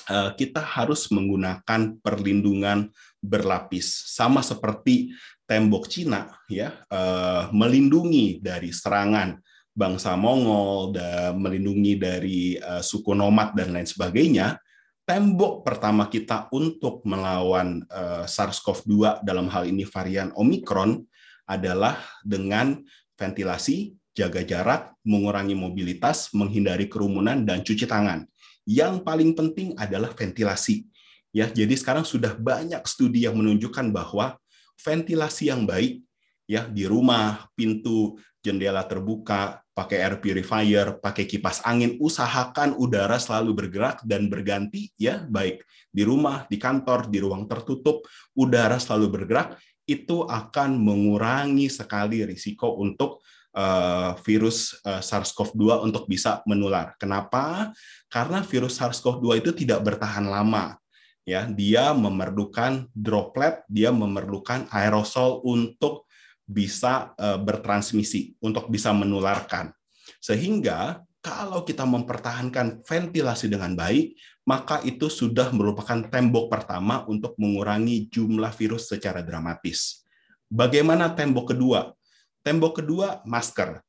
kita 0.10 0.60
harus 0.60 1.08
menggunakan 1.14 2.02
perlindungan 2.02 2.90
berlapis 3.22 4.10
sama 4.10 4.42
seperti 4.42 5.14
tembok 5.46 5.92
Cina 5.92 6.32
ya 6.50 6.80
uh, 6.90 7.52
melindungi 7.52 8.42
dari 8.42 8.74
serangan 8.74 9.38
bangsa 9.72 10.16
Mongol 10.16 10.96
dan 10.96 11.38
melindungi 11.38 11.94
dari 12.00 12.56
uh, 12.56 12.80
suku 12.80 13.12
nomad 13.12 13.52
dan 13.52 13.76
lain 13.76 13.86
sebagainya 13.88 14.58
tembok 15.04 15.68
pertama 15.68 16.08
kita 16.08 16.48
untuk 16.56 17.04
melawan 17.04 17.84
uh, 17.92 18.24
SARS-CoV-2 18.24 19.28
dalam 19.28 19.52
hal 19.52 19.68
ini 19.68 19.84
varian 19.84 20.32
Omicron 20.40 21.04
adalah 21.44 22.00
dengan 22.24 22.80
ventilasi, 23.20 23.92
jaga 24.16 24.40
jarak, 24.48 24.96
mengurangi 25.04 25.52
mobilitas, 25.52 26.32
menghindari 26.32 26.88
kerumunan 26.88 27.44
dan 27.44 27.60
cuci 27.60 27.84
tangan. 27.84 28.24
Yang 28.72 29.04
paling 29.04 29.36
penting 29.36 29.76
adalah 29.76 30.16
ventilasi. 30.16 30.88
Ya, 31.36 31.52
jadi 31.52 31.76
sekarang 31.76 32.08
sudah 32.08 32.40
banyak 32.40 32.80
studi 32.88 33.28
yang 33.28 33.36
menunjukkan 33.36 33.92
bahwa 33.92 34.40
ventilasi 34.80 35.52
yang 35.52 35.68
baik 35.68 36.00
ya 36.48 36.68
di 36.68 36.88
rumah, 36.88 37.52
pintu, 37.56 38.16
jendela 38.40 38.84
terbuka, 38.88 39.64
pakai 39.72 40.04
air 40.04 40.20
purifier, 40.20 41.00
pakai 41.00 41.28
kipas 41.28 41.64
angin, 41.64 41.96
usahakan 42.00 42.76
udara 42.76 43.16
selalu 43.20 43.56
bergerak 43.56 44.04
dan 44.04 44.28
berganti 44.28 44.92
ya, 45.00 45.24
baik 45.28 45.64
di 45.92 46.04
rumah, 46.04 46.48
di 46.48 46.56
kantor, 46.56 47.08
di 47.12 47.20
ruang 47.20 47.48
tertutup, 47.48 48.04
udara 48.36 48.80
selalu 48.80 49.20
bergerak 49.20 49.60
itu 49.88 50.24
akan 50.24 50.80
mengurangi 50.80 51.68
sekali 51.68 52.24
risiko 52.24 52.80
untuk 52.80 53.20
uh, 53.56 54.18
virus 54.24 54.76
uh, 54.84 55.00
SARS-CoV-2 55.04 55.86
untuk 55.88 56.08
bisa 56.08 56.44
menular. 56.48 56.96
Kenapa? 56.98 57.72
Karena 58.08 58.44
virus 58.44 58.80
SARS-CoV-2 58.80 59.28
itu 59.44 59.52
tidak 59.66 59.84
bertahan 59.86 60.28
lama. 60.28 60.76
Ya, 61.22 61.46
dia 61.46 61.94
memerlukan 61.94 62.90
droplet, 62.98 63.62
dia 63.70 63.94
memerlukan 63.94 64.66
aerosol 64.74 65.40
untuk 65.46 66.10
bisa 66.50 67.14
uh, 67.16 67.38
bertransmisi, 67.38 68.36
untuk 68.42 68.68
bisa 68.68 68.92
menularkan. 68.92 69.72
Sehingga 70.18 71.06
kalau 71.22 71.62
kita 71.62 71.86
mempertahankan 71.86 72.82
ventilasi 72.82 73.46
dengan 73.46 73.78
baik, 73.78 74.18
maka 74.42 74.82
itu 74.82 75.06
sudah 75.06 75.54
merupakan 75.54 76.02
tembok 76.10 76.50
pertama 76.50 77.06
untuk 77.06 77.38
mengurangi 77.38 78.10
jumlah 78.10 78.50
virus 78.58 78.90
secara 78.90 79.22
dramatis. 79.22 80.02
Bagaimana 80.50 81.14
tembok 81.14 81.54
kedua? 81.56 81.94
Tembok 82.42 82.82
kedua 82.82 83.22
masker. 83.24 83.82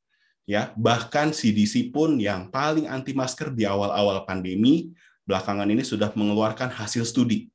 Ya, 0.43 0.75
bahkan 0.75 1.31
CDC 1.31 1.95
pun 1.95 2.19
yang 2.19 2.51
paling 2.51 2.91
anti 2.91 3.15
masker 3.15 3.55
di 3.55 3.63
awal-awal 3.63 4.27
pandemi 4.27 4.91
belakangan 5.23 5.71
ini 5.71 5.87
sudah 5.87 6.11
mengeluarkan 6.19 6.67
hasil 6.67 7.07
studi 7.07 7.47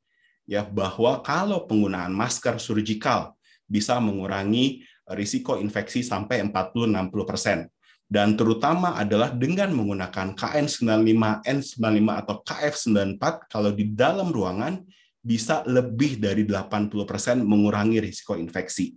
ya 0.47 0.63
bahwa 0.63 1.19
kalau 1.19 1.67
penggunaan 1.67 2.15
masker 2.15 2.55
surgical 2.63 3.35
bisa 3.67 3.99
mengurangi 3.99 4.87
risiko 5.11 5.59
infeksi 5.59 5.99
sampai 5.99 6.39
40-60 6.47 7.27
persen 7.27 7.67
dan 8.07 8.39
terutama 8.39 8.95
adalah 8.95 9.35
dengan 9.35 9.67
menggunakan 9.75 10.31
KN95, 10.31 11.43
N95 11.43 12.07
atau 12.07 12.35
KF94 12.39 13.23
kalau 13.51 13.75
di 13.75 13.91
dalam 13.91 14.31
ruangan 14.31 14.79
bisa 15.19 15.59
lebih 15.67 16.15
dari 16.23 16.47
80% 16.47 17.43
mengurangi 17.43 17.99
risiko 17.99 18.39
infeksi. 18.39 18.95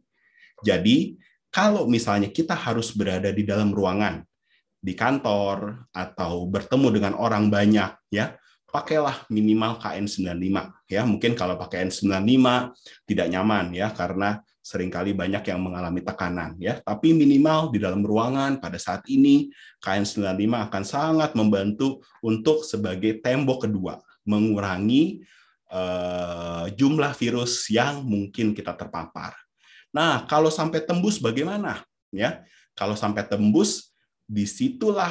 Jadi, 0.62 1.18
kalau 1.50 1.90
misalnya 1.90 2.30
kita 2.30 2.54
harus 2.54 2.94
berada 2.94 3.30
di 3.34 3.42
dalam 3.42 3.74
ruangan, 3.74 4.22
di 4.80 4.94
kantor 4.96 5.90
atau 5.92 6.46
bertemu 6.46 6.88
dengan 6.94 7.12
orang 7.18 7.50
banyak 7.50 7.90
ya, 8.08 8.38
pakailah 8.70 9.26
minimal 9.28 9.76
KN95 9.82 10.56
ya. 10.86 11.02
Mungkin 11.02 11.34
kalau 11.34 11.58
pakai 11.58 11.90
N95 11.90 12.70
tidak 13.04 13.26
nyaman 13.28 13.74
ya 13.74 13.90
karena 13.90 14.38
sering 14.62 14.92
kali 14.92 15.10
banyak 15.10 15.42
yang 15.50 15.60
mengalami 15.60 16.00
tekanan 16.06 16.54
ya. 16.62 16.78
Tapi 16.78 17.12
minimal 17.12 17.74
di 17.74 17.82
dalam 17.82 18.06
ruangan 18.06 18.62
pada 18.62 18.78
saat 18.78 19.02
ini 19.10 19.50
KN95 19.82 20.70
akan 20.70 20.84
sangat 20.86 21.30
membantu 21.34 22.00
untuk 22.22 22.62
sebagai 22.62 23.18
tembok 23.18 23.66
kedua 23.66 23.98
mengurangi 24.22 25.26
uh, 25.72 26.70
jumlah 26.70 27.12
virus 27.16 27.66
yang 27.72 28.06
mungkin 28.06 28.52
kita 28.54 28.76
terpapar. 28.76 29.39
Nah, 29.90 30.26
kalau 30.26 30.50
sampai 30.50 30.82
tembus 30.82 31.18
bagaimana? 31.18 31.82
Ya, 32.10 32.42
kalau 32.78 32.94
sampai 32.94 33.26
tembus, 33.26 33.94
di 34.26 34.46
situlah 34.46 35.10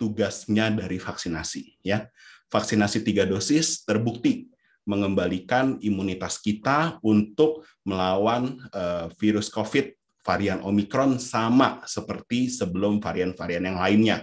tugasnya 0.00 0.72
dari 0.72 0.96
vaksinasi. 0.96 1.84
Ya, 1.84 2.08
vaksinasi 2.48 3.04
tiga 3.04 3.28
dosis 3.28 3.84
terbukti 3.84 4.48
mengembalikan 4.84 5.80
imunitas 5.80 6.36
kita 6.40 7.00
untuk 7.00 7.64
melawan 7.84 8.60
uh, 8.72 9.08
virus 9.16 9.48
COVID 9.48 9.92
varian 10.24 10.64
Omicron 10.64 11.20
sama 11.20 11.84
seperti 11.84 12.48
sebelum 12.48 13.00
varian-varian 13.00 13.68
yang 13.68 13.78
lainnya. 13.80 14.18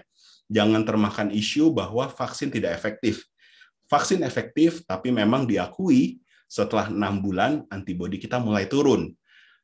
Jangan 0.50 0.82
termakan 0.84 1.30
isu 1.30 1.70
bahwa 1.72 2.10
vaksin 2.10 2.50
tidak 2.50 2.74
efektif. 2.74 3.24
Vaksin 3.86 4.26
efektif, 4.26 4.82
tapi 4.90 5.14
memang 5.14 5.46
diakui 5.46 6.20
setelah 6.50 6.90
enam 6.90 7.22
bulan 7.22 7.64
antibodi 7.70 8.18
kita 8.18 8.42
mulai 8.42 8.66
turun. 8.66 9.14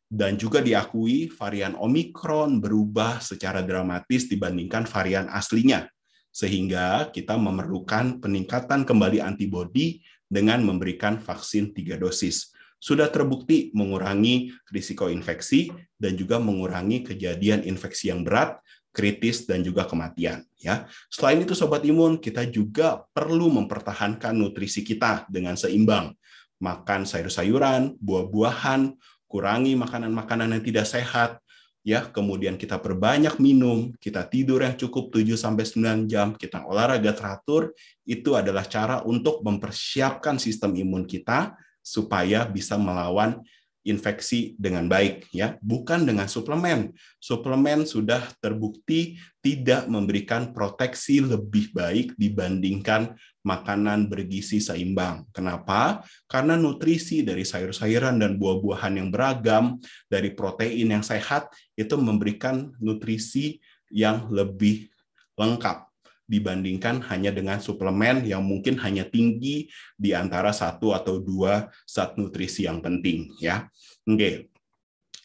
Dan 0.08 0.39
juga 0.39 0.63
diakui 0.63 1.28
varian 1.36 1.76
Omicron 1.76 2.63
berubah 2.63 3.20
secara 3.20 3.60
dramatis 3.60 4.32
dibandingkan 4.32 4.88
varian 4.88 5.28
aslinya. 5.28 5.84
Sehingga 6.32 7.12
kita 7.12 7.36
memerlukan 7.36 8.24
peningkatan 8.24 8.88
kembali 8.88 9.20
antibodi 9.20 10.00
dengan 10.28 10.63
memberikan 10.63 11.20
vaksin 11.20 11.76
tiga 11.76 12.00
dosis. 12.00 12.56
Sudah 12.78 13.10
terbukti 13.10 13.74
mengurangi 13.74 14.54
risiko 14.70 15.10
infeksi 15.10 15.74
dan 15.98 16.13
juga 16.13 16.38
mengurangi 16.38 17.02
kejadian 17.04 17.65
infeksi 17.65 18.13
yang 18.13 18.22
berat, 18.22 18.62
kritis 18.93 19.46
dan 19.50 19.65
juga 19.65 19.86
kematian 19.89 20.46
ya. 20.58 20.89
Selain 21.10 21.38
itu 21.41 21.54
sobat 21.54 21.86
imun, 21.86 22.17
kita 22.17 22.46
juga 22.50 23.06
perlu 23.13 23.50
mempertahankan 23.54 24.34
nutrisi 24.34 24.82
kita 24.82 25.30
dengan 25.30 25.54
seimbang. 25.54 26.13
Makan 26.58 27.06
sayur-sayuran, 27.06 28.02
buah-buahan, 28.02 28.93
kurangi 29.28 29.76
makanan-makanan 29.76 30.58
yang 30.58 30.63
tidak 30.63 30.88
sehat, 30.88 31.44
ya. 31.86 32.08
Kemudian 32.08 32.60
kita 32.60 32.80
perbanyak 32.80 33.40
minum, 33.40 33.96
kita 34.00 34.28
tidur 34.28 34.63
yang 34.63 34.76
cukup 34.76 35.12
7 35.12 35.38
sampai 35.40 35.63
9 35.63 36.10
jam, 36.10 36.36
kita 36.36 36.63
olahraga 36.68 37.16
teratur, 37.16 37.72
itu 38.04 38.36
adalah 38.36 38.68
cara 38.68 39.04
untuk 39.08 39.40
mempersiapkan 39.44 40.36
sistem 40.40 40.76
imun 40.76 41.08
kita 41.08 41.56
supaya 41.84 42.44
bisa 42.44 42.76
melawan 42.76 43.40
infeksi 43.88 44.54
dengan 44.60 44.91
baik 44.91 45.32
ya. 45.32 45.56
Bukan 45.63 46.04
dengan 46.04 46.28
suplemen. 46.28 46.91
Suplemen 47.23 47.88
sudah 47.88 48.21
terbukti 48.43 49.15
tidak 49.39 49.88
memberikan 49.88 50.52
proteksi 50.52 51.23
lebih 51.23 51.71
baik 51.71 52.13
dibandingkan 52.19 53.15
makanan 53.47 54.12
bergizi 54.12 54.60
seimbang. 54.60 55.23
Kenapa? 55.32 56.04
Karena 56.28 56.60
nutrisi 56.60 57.23
dari 57.23 57.47
sayur-sayuran 57.47 58.19
dan 58.19 58.36
buah-buahan 58.36 59.00
yang 59.00 59.10
beragam 59.10 59.80
dari 60.12 60.36
protein 60.36 61.00
yang 61.00 61.04
sehat 61.08 61.47
itu 61.80 61.95
memberikan 61.95 62.76
nutrisi 62.84 63.63
yang 63.88 64.28
lebih 64.28 64.91
lengkap 65.39 65.87
dibandingkan 66.28 67.02
hanya 67.08 67.32
dengan 67.32 67.63
suplemen 67.63 68.28
yang 68.28 68.44
mungkin 68.44 68.76
hanya 68.84 69.08
tinggi 69.08 69.72
di 69.96 70.12
antara 70.12 70.52
satu 70.52 70.92
atau 70.92 71.24
dua 71.24 71.72
zat 71.88 72.20
nutrisi 72.20 72.68
yang 72.68 72.84
penting 72.84 73.32
ya. 73.40 73.72
Oke. 74.04 74.52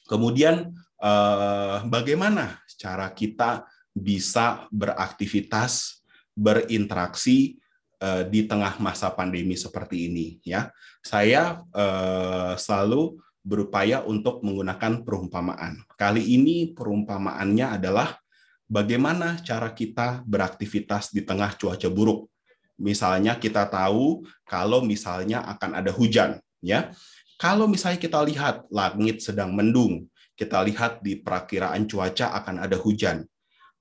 Kemudian 0.07 0.71
eh, 1.03 1.77
bagaimana 1.91 2.63
cara 2.79 3.11
kita 3.11 3.67
bisa 3.93 4.71
beraktivitas, 4.71 6.01
berinteraksi 6.39 7.59
eh, 7.99 8.23
di 8.31 8.47
tengah 8.47 8.79
masa 8.79 9.11
pandemi 9.11 9.59
seperti 9.59 10.07
ini 10.07 10.39
ya. 10.47 10.71
Saya 11.03 11.67
eh, 11.75 12.55
selalu 12.55 13.19
berupaya 13.43 14.07
untuk 14.07 14.39
menggunakan 14.47 15.03
perumpamaan. 15.03 15.83
Kali 15.99 16.23
ini 16.39 16.71
perumpamaannya 16.71 17.83
adalah 17.83 18.22
bagaimana 18.73 19.37
cara 19.45 19.69
kita 19.69 20.25
beraktivitas 20.25 21.13
di 21.13 21.21
tengah 21.21 21.53
cuaca 21.61 21.93
buruk. 21.93 22.33
Misalnya 22.81 23.37
kita 23.37 23.69
tahu 23.69 24.25
kalau 24.49 24.81
misalnya 24.81 25.45
akan 25.45 25.85
ada 25.85 25.93
hujan, 25.93 26.41
ya. 26.65 26.89
Kalau 27.37 27.69
misalnya 27.69 28.01
kita 28.01 28.25
lihat 28.25 28.65
langit 28.73 29.21
sedang 29.21 29.53
mendung, 29.53 30.09
kita 30.33 30.65
lihat 30.65 31.05
di 31.05 31.21
perakiraan 31.21 31.85
cuaca 31.85 32.33
akan 32.33 32.65
ada 32.65 32.81
hujan. 32.81 33.29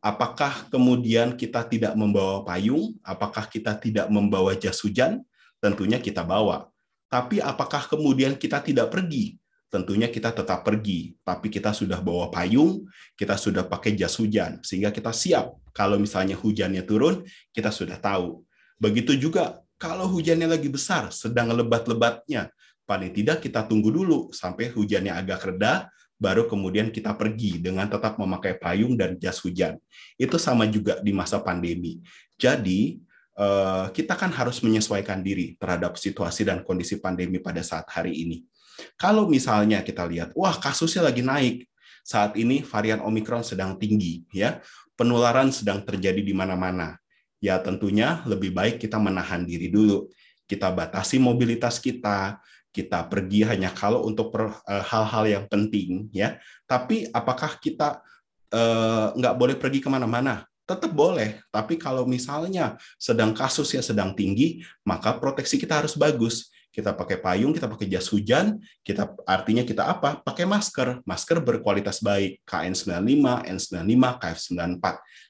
Apakah 0.02 0.68
kemudian 0.68 1.38
kita 1.38 1.64
tidak 1.70 1.94
membawa 1.94 2.42
payung? 2.42 2.98
Apakah 3.06 3.46
kita 3.48 3.78
tidak 3.78 4.10
membawa 4.10 4.58
jas 4.58 4.82
hujan? 4.82 5.22
Tentunya 5.62 6.02
kita 6.02 6.26
bawa. 6.26 6.68
Tapi 7.06 7.38
apakah 7.38 7.86
kemudian 7.86 8.34
kita 8.34 8.66
tidak 8.66 8.90
pergi? 8.90 9.38
Tentunya 9.72 10.12
kita 10.12 10.36
tetap 10.36 10.68
pergi, 10.68 11.16
tapi 11.24 11.48
kita 11.48 11.72
sudah 11.72 12.04
bawa 12.04 12.28
payung, 12.28 12.84
kita 13.16 13.40
sudah 13.40 13.64
pakai 13.64 13.96
jas 13.96 14.20
hujan, 14.20 14.60
sehingga 14.60 14.92
kita 14.92 15.16
siap. 15.16 15.56
Kalau 15.72 15.96
misalnya 15.96 16.36
hujannya 16.36 16.84
turun, 16.84 17.24
kita 17.56 17.72
sudah 17.72 17.96
tahu. 17.96 18.44
Begitu 18.76 19.16
juga 19.16 19.64
kalau 19.80 20.12
hujannya 20.12 20.52
lagi 20.52 20.68
besar, 20.68 21.08
sedang 21.16 21.56
lebat-lebatnya, 21.56 22.52
paling 22.84 23.16
tidak 23.16 23.40
kita 23.40 23.64
tunggu 23.64 23.96
dulu 23.96 24.36
sampai 24.36 24.68
hujannya 24.76 25.16
agak 25.16 25.56
reda, 25.56 25.88
baru 26.20 26.52
kemudian 26.52 26.92
kita 26.92 27.16
pergi 27.16 27.64
dengan 27.64 27.88
tetap 27.88 28.20
memakai 28.20 28.60
payung 28.60 29.00
dan 29.00 29.16
jas 29.16 29.40
hujan. 29.40 29.80
Itu 30.20 30.36
sama 30.36 30.68
juga 30.68 31.00
di 31.00 31.16
masa 31.16 31.40
pandemi. 31.40 32.04
Jadi, 32.36 33.00
eh, 33.40 33.86
kita 33.96 34.20
kan 34.20 34.36
harus 34.36 34.60
menyesuaikan 34.60 35.24
diri 35.24 35.56
terhadap 35.56 35.96
situasi 35.96 36.44
dan 36.44 36.60
kondisi 36.68 37.00
pandemi 37.00 37.40
pada 37.40 37.64
saat 37.64 37.88
hari 37.88 38.28
ini 38.28 38.51
kalau 38.98 39.28
misalnya 39.28 39.82
kita 39.86 40.06
lihat, 40.08 40.34
wah 40.38 40.56
kasusnya 40.58 41.06
lagi 41.08 41.22
naik, 41.26 41.68
saat 42.02 42.34
ini 42.38 42.66
varian 42.66 43.02
Omikron 43.02 43.46
sedang 43.46 43.78
tinggi, 43.78 44.26
ya 44.34 44.60
penularan 44.98 45.50
sedang 45.50 45.82
terjadi 45.82 46.22
di 46.22 46.34
mana-mana. 46.34 46.98
Ya 47.42 47.58
tentunya 47.58 48.22
lebih 48.30 48.54
baik 48.54 48.78
kita 48.78 49.02
menahan 49.02 49.42
diri 49.42 49.74
dulu. 49.74 50.10
Kita 50.46 50.70
batasi 50.70 51.18
mobilitas 51.18 51.82
kita, 51.82 52.38
kita 52.70 53.10
pergi 53.10 53.42
hanya 53.48 53.74
kalau 53.74 54.06
untuk 54.06 54.30
eh, 54.70 54.84
hal-hal 54.86 55.26
yang 55.26 55.46
penting, 55.50 56.12
ya. 56.14 56.38
Tapi 56.70 57.10
apakah 57.10 57.58
kita 57.58 58.04
uh, 58.52 59.16
nggak 59.16 59.36
boleh 59.36 59.56
pergi 59.58 59.80
ke 59.82 59.90
mana-mana? 59.90 60.46
Tetap 60.68 60.94
boleh, 60.94 61.42
tapi 61.52 61.76
kalau 61.76 62.08
misalnya 62.08 62.80
sedang 62.96 63.36
kasusnya 63.36 63.84
sedang 63.84 64.16
tinggi, 64.16 64.64
maka 64.88 65.18
proteksi 65.18 65.60
kita 65.60 65.84
harus 65.84 65.98
bagus 66.00 66.51
kita 66.72 66.96
pakai 66.96 67.20
payung, 67.20 67.52
kita 67.52 67.68
pakai 67.68 67.92
jas 67.92 68.08
hujan, 68.08 68.58
kita 68.80 69.12
artinya 69.28 69.68
kita 69.68 69.92
apa? 69.92 70.24
Pakai 70.24 70.48
masker. 70.48 71.04
Masker 71.04 71.44
berkualitas 71.44 72.00
baik, 72.00 72.40
KN95, 72.48 73.44
N95, 73.44 74.04
KF94 74.18 74.86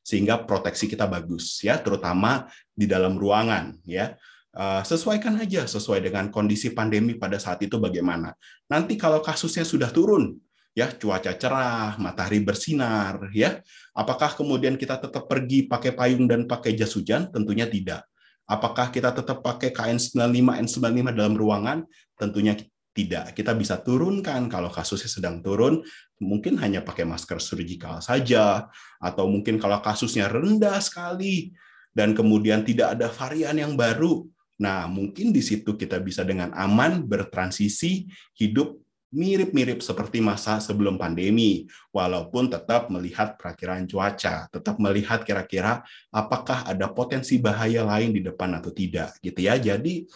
sehingga 0.06 0.42
proteksi 0.46 0.86
kita 0.86 1.10
bagus 1.10 1.62
ya, 1.66 1.82
terutama 1.82 2.46
di 2.78 2.86
dalam 2.86 3.18
ruangan 3.18 3.74
ya. 3.86 4.14
Eh, 4.52 4.84
sesuaikan 4.84 5.40
aja 5.40 5.64
sesuai 5.64 6.04
dengan 6.04 6.28
kondisi 6.28 6.76
pandemi 6.76 7.16
pada 7.16 7.40
saat 7.40 7.64
itu 7.64 7.80
bagaimana. 7.80 8.36
Nanti 8.68 9.00
kalau 9.00 9.24
kasusnya 9.24 9.64
sudah 9.64 9.88
turun, 9.90 10.36
ya 10.76 10.92
cuaca 10.92 11.32
cerah, 11.40 11.96
matahari 11.96 12.44
bersinar, 12.44 13.32
ya. 13.32 13.64
Apakah 13.96 14.36
kemudian 14.36 14.76
kita 14.76 15.00
tetap 15.00 15.32
pergi 15.32 15.72
pakai 15.72 15.96
payung 15.96 16.28
dan 16.28 16.44
pakai 16.52 16.76
jas 16.76 16.92
hujan? 17.00 17.32
Tentunya 17.32 17.64
tidak. 17.64 18.11
Apakah 18.50 18.90
kita 18.94 19.16
tetap 19.16 19.44
pakai 19.46 19.72
KN95, 19.72 20.38
N95 20.68 21.08
dalam 21.16 21.36
ruangan? 21.38 21.86
Tentunya 22.16 22.58
tidak. 22.92 23.32
Kita 23.32 23.56
bisa 23.56 23.80
turunkan 23.80 24.52
kalau 24.52 24.68
kasusnya 24.68 25.08
sedang 25.08 25.40
turun, 25.40 25.80
mungkin 26.20 26.60
hanya 26.60 26.84
pakai 26.84 27.08
masker 27.08 27.40
surgical 27.40 28.04
saja, 28.04 28.68
atau 29.00 29.26
mungkin 29.32 29.56
kalau 29.56 29.80
kasusnya 29.80 30.28
rendah 30.28 30.76
sekali, 30.84 31.56
dan 31.96 32.12
kemudian 32.12 32.68
tidak 32.68 33.00
ada 33.00 33.08
varian 33.08 33.56
yang 33.56 33.74
baru, 33.80 34.28
Nah, 34.62 34.86
mungkin 34.86 35.34
di 35.34 35.42
situ 35.42 35.74
kita 35.74 35.98
bisa 35.98 36.22
dengan 36.22 36.54
aman 36.54 37.02
bertransisi 37.02 38.06
hidup 38.38 38.78
mirip-mirip 39.12 39.84
seperti 39.84 40.24
masa 40.24 40.64
sebelum 40.64 40.96
pandemi, 40.96 41.68
walaupun 41.92 42.48
tetap 42.48 42.88
melihat 42.88 43.36
perakiraan 43.36 43.84
cuaca, 43.84 44.48
tetap 44.48 44.80
melihat 44.80 45.28
kira-kira 45.28 45.84
apakah 46.10 46.64
ada 46.64 46.88
potensi 46.88 47.36
bahaya 47.38 47.84
lain 47.84 48.16
di 48.16 48.24
depan 48.24 48.56
atau 48.56 48.72
tidak, 48.72 49.20
gitu 49.20 49.44
ya. 49.44 49.60
Jadi 49.60 50.08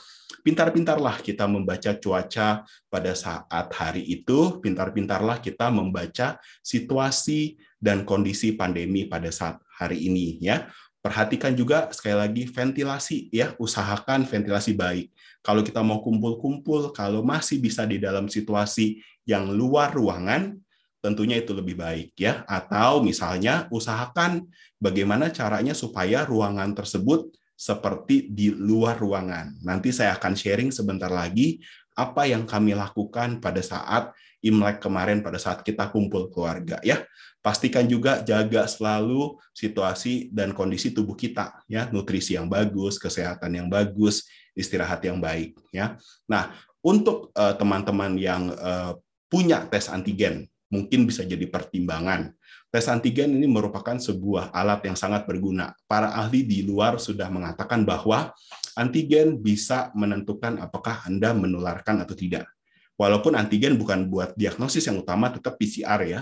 pintar-pintarlah 0.48 1.20
kita 1.20 1.44
membaca 1.44 1.92
cuaca 2.00 2.64
pada 2.88 3.12
saat 3.12 3.68
hari 3.76 4.08
itu, 4.08 4.64
pintar-pintarlah 4.64 5.44
kita 5.44 5.68
membaca 5.68 6.40
situasi 6.64 7.60
dan 7.76 8.08
kondisi 8.08 8.56
pandemi 8.56 9.06
pada 9.06 9.28
saat 9.28 9.60
hari 9.76 10.08
ini, 10.08 10.40
ya. 10.40 10.72
Perhatikan 11.04 11.54
juga 11.54 11.86
sekali 11.94 12.18
lagi 12.18 12.44
ventilasi 12.50 13.30
ya, 13.30 13.54
usahakan 13.62 14.26
ventilasi 14.26 14.74
baik. 14.74 15.14
Kalau 15.46 15.62
kita 15.62 15.86
mau 15.86 16.02
kumpul-kumpul, 16.02 16.90
kalau 16.90 17.22
masih 17.22 17.62
bisa 17.62 17.86
di 17.86 18.02
dalam 18.02 18.26
situasi 18.26 18.98
yang 19.30 19.54
luar 19.54 19.94
ruangan, 19.94 20.58
tentunya 21.06 21.38
itu 21.38 21.54
lebih 21.54 21.78
baik 21.78 22.18
ya. 22.18 22.42
Atau 22.50 23.06
misalnya 23.06 23.70
usahakan 23.70 24.50
bagaimana 24.82 25.30
caranya 25.30 25.78
supaya 25.78 26.26
ruangan 26.26 26.74
tersebut 26.74 27.30
seperti 27.54 28.34
di 28.34 28.50
luar 28.50 28.98
ruangan. 28.98 29.54
Nanti 29.62 29.94
saya 29.94 30.18
akan 30.18 30.34
sharing 30.34 30.74
sebentar 30.74 31.14
lagi 31.14 31.62
apa 31.94 32.26
yang 32.26 32.44
kami 32.50 32.74
lakukan 32.74 33.38
pada 33.38 33.62
saat 33.62 34.12
Imlek 34.46 34.78
kemarin 34.78 35.26
pada 35.26 35.42
saat 35.42 35.66
kita 35.66 35.90
kumpul 35.90 36.30
keluarga 36.30 36.78
ya. 36.86 37.02
Pastikan 37.42 37.86
juga 37.86 38.26
jaga 38.26 38.66
selalu 38.66 39.38
situasi 39.54 40.34
dan 40.34 40.50
kondisi 40.54 40.90
tubuh 40.90 41.14
kita 41.14 41.62
ya, 41.70 41.86
nutrisi 41.94 42.34
yang 42.34 42.50
bagus, 42.50 42.98
kesehatan 42.98 43.54
yang 43.54 43.70
bagus, 43.70 44.26
istirahat 44.56 45.04
yang 45.04 45.20
baik 45.20 45.60
ya. 45.70 46.00
Nah, 46.26 46.56
untuk 46.80 47.36
eh, 47.36 47.54
teman-teman 47.60 48.16
uh, 48.16 48.22
yang 48.22 48.44
uh, 48.56 48.94
punya 49.28 49.68
tes 49.68 49.92
antigen 49.92 50.48
mungkin 50.72 51.06
bisa 51.06 51.22
jadi 51.22 51.46
pertimbangan. 51.46 52.34
Tes 52.74 52.90
antigen 52.92 53.32
ini 53.38 53.48
merupakan 53.48 53.96
sebuah 53.96 54.52
alat 54.52 54.84
yang 54.84 54.98
sangat 54.98 55.24
berguna. 55.24 55.72
Para 55.86 56.12
ahli 56.12 56.44
di 56.44 56.66
luar 56.66 56.98
sudah 57.00 57.30
mengatakan 57.32 57.88
bahwa 57.88 58.34
antigen 58.76 59.40
bisa 59.40 59.94
menentukan 59.96 60.60
apakah 60.60 61.06
Anda 61.08 61.32
menularkan 61.32 62.04
atau 62.04 62.18
tidak. 62.18 62.50
Walaupun 62.96 63.36
antigen 63.36 63.76
bukan 63.76 64.08
buat 64.08 64.36
diagnosis 64.36 64.88
yang 64.88 65.00
utama, 65.00 65.32
tetap 65.32 65.60
PCR 65.60 66.00
ya. 66.08 66.22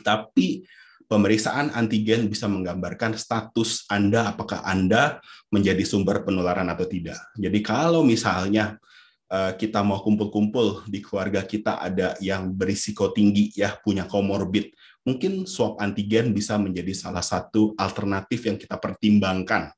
Tapi 0.00 0.64
pemeriksaan 1.10 1.74
antigen 1.74 2.30
bisa 2.30 2.46
menggambarkan 2.46 3.18
status 3.18 3.90
Anda, 3.90 4.30
apakah 4.30 4.62
Anda 4.62 5.18
menjadi 5.50 5.82
sumber 5.82 6.22
penularan 6.22 6.70
atau 6.70 6.86
tidak. 6.86 7.18
Jadi 7.34 7.58
kalau 7.66 8.06
misalnya 8.06 8.78
eh, 9.26 9.58
kita 9.58 9.82
mau 9.82 9.98
kumpul-kumpul 9.98 10.86
di 10.86 11.02
keluarga 11.02 11.42
kita 11.42 11.82
ada 11.82 12.14
yang 12.22 12.54
berisiko 12.54 13.10
tinggi 13.10 13.50
ya 13.58 13.74
punya 13.82 14.06
komorbid, 14.06 14.70
mungkin 15.02 15.50
swab 15.50 15.82
antigen 15.82 16.30
bisa 16.30 16.54
menjadi 16.62 16.94
salah 16.94 17.26
satu 17.26 17.74
alternatif 17.74 18.46
yang 18.46 18.54
kita 18.54 18.78
pertimbangkan 18.78 19.74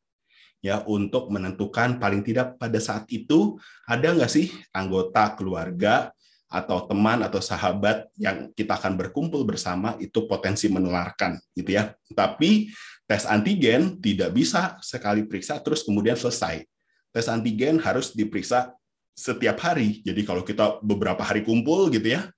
ya 0.62 0.85
untuk 0.87 1.33
menentukan 1.33 1.99
paling 1.99 2.23
tidak 2.23 2.55
pada 2.55 2.79
saat 2.79 3.09
itu 3.11 3.59
ada 3.83 4.14
nggak 4.14 4.31
sih 4.31 4.47
anggota 4.71 5.35
keluarga 5.35 6.14
atau 6.53 6.85
teman 6.85 7.25
atau 7.25 7.41
sahabat 7.41 8.12
yang 8.21 8.53
kita 8.53 8.77
akan 8.77 9.01
berkumpul 9.01 9.49
bersama 9.49 9.97
itu 9.97 10.29
potensi 10.29 10.69
menularkan 10.69 11.41
gitu 11.57 11.73
ya. 11.73 11.97
Tapi 12.12 12.69
tes 13.09 13.25
antigen 13.25 13.97
tidak 13.99 14.37
bisa 14.37 14.77
sekali 14.85 15.25
periksa 15.25 15.57
terus 15.65 15.81
kemudian 15.81 16.15
selesai. 16.15 16.61
Tes 17.09 17.27
antigen 17.33 17.81
harus 17.81 18.12
diperiksa 18.12 18.77
setiap 19.17 19.57
hari. 19.65 20.05
Jadi 20.05 20.23
kalau 20.29 20.45
kita 20.45 20.85
beberapa 20.85 21.25
hari 21.25 21.41
kumpul 21.41 21.88
gitu 21.88 22.21
ya, 22.21 22.29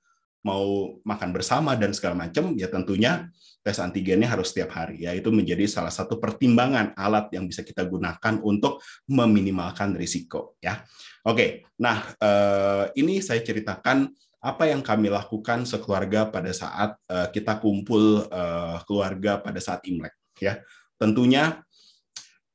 mau 0.44 1.00
makan 1.02 1.32
bersama 1.32 1.72
dan 1.74 1.96
segala 1.96 2.28
macam, 2.28 2.52
ya 2.54 2.68
tentunya 2.68 3.32
tes 3.64 3.80
antigennya 3.80 4.28
harus 4.28 4.52
setiap 4.52 4.76
hari. 4.76 5.08
Ya 5.08 5.16
itu 5.16 5.32
menjadi 5.32 5.64
salah 5.64 5.90
satu 5.90 6.20
pertimbangan 6.20 6.92
alat 6.94 7.32
yang 7.32 7.48
bisa 7.48 7.64
kita 7.64 7.88
gunakan 7.88 8.38
untuk 8.44 8.84
meminimalkan 9.08 9.96
risiko. 9.96 10.60
Ya, 10.60 10.84
oke. 11.24 11.64
Nah 11.80 12.12
eh, 12.20 12.84
ini 13.00 13.24
saya 13.24 13.40
ceritakan 13.40 14.12
apa 14.44 14.68
yang 14.68 14.84
kami 14.84 15.08
lakukan 15.08 15.64
sekeluarga 15.64 16.28
pada 16.28 16.52
saat 16.52 17.00
eh, 17.08 17.32
kita 17.32 17.56
kumpul 17.56 18.28
eh, 18.28 18.76
keluarga 18.84 19.40
pada 19.40 19.58
saat 19.64 19.80
Imlek. 19.88 20.12
Ya, 20.36 20.60
tentunya 21.00 21.64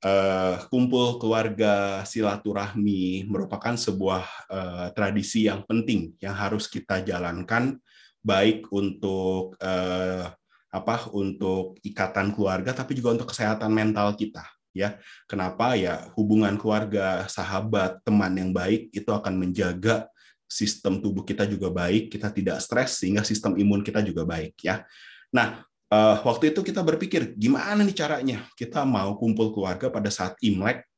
uh, 0.03 0.55
kumpul 0.71 1.19
keluarga 1.19 2.03
silaturahmi 2.07 3.27
merupakan 3.27 3.75
sebuah 3.75 4.23
uh, 4.47 4.87
tradisi 4.95 5.47
yang 5.47 5.63
penting 5.67 6.15
yang 6.23 6.35
harus 6.35 6.67
kita 6.67 7.03
jalankan 7.03 7.79
baik 8.19 8.67
untuk 8.71 9.55
uh, 9.59 10.31
apa 10.69 10.95
untuk 11.17 11.81
ikatan 11.81 12.29
keluarga 12.29 12.75
tapi 12.77 12.93
juga 12.93 13.17
untuk 13.17 13.33
kesehatan 13.33 13.73
mental 13.73 14.13
kita 14.13 14.45
ya. 14.75 15.01
Kenapa? 15.25 15.73
Ya 15.73 16.07
hubungan 16.13 16.55
keluarga 16.55 17.25
sahabat 17.25 18.03
teman 18.05 18.37
yang 18.37 18.51
baik 18.53 18.93
itu 18.93 19.09
akan 19.09 19.33
menjaga 19.35 20.05
sistem 20.49 20.97
tubuh 20.97 21.21
kita 21.21 21.45
juga 21.45 21.69
baik 21.69 22.09
kita 22.09 22.33
tidak 22.33 22.57
stres 22.57 22.97
sehingga 22.97 23.21
sistem 23.21 23.57
imun 23.57 23.81
kita 23.81 24.01
juga 24.01 24.25
baik 24.25 24.57
ya. 24.61 24.85
Nah 25.33 25.68
uh, 25.89 26.15
waktu 26.23 26.53
itu 26.53 26.61
kita 26.61 26.81
berpikir 26.85 27.33
gimana 27.35 27.81
nih 27.81 27.97
caranya? 27.97 28.37
Kita 28.53 28.85
mau 28.85 29.17
kumpul 29.17 29.53
keluarga 29.53 29.89
pada 29.89 30.09
saat 30.13 30.37
Imlek 30.41 30.89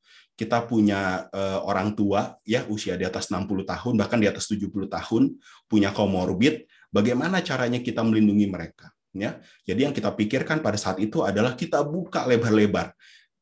kita 0.41 0.65
punya 0.65 1.29
uh, 1.29 1.61
orang 1.69 1.93
tua 1.93 2.33
ya 2.41 2.65
usia 2.65 2.97
di 2.97 3.05
atas 3.05 3.29
60 3.29 3.45
tahun 3.61 3.93
bahkan 3.93 4.17
di 4.17 4.25
atas 4.25 4.49
70 4.49 4.73
tahun 4.89 5.37
punya 5.69 5.93
komorbid. 5.93 6.65
Bagaimana 6.89 7.39
caranya 7.45 7.77
kita 7.79 8.01
melindungi 8.01 8.49
mereka 8.49 8.89
ya? 9.13 9.37
Jadi 9.63 9.85
yang 9.85 9.93
kita 9.93 10.09
pikirkan 10.11 10.65
pada 10.65 10.81
saat 10.81 10.97
itu 10.97 11.21
adalah 11.21 11.53
kita 11.53 11.85
buka 11.85 12.25
lebar-lebar. 12.25 12.95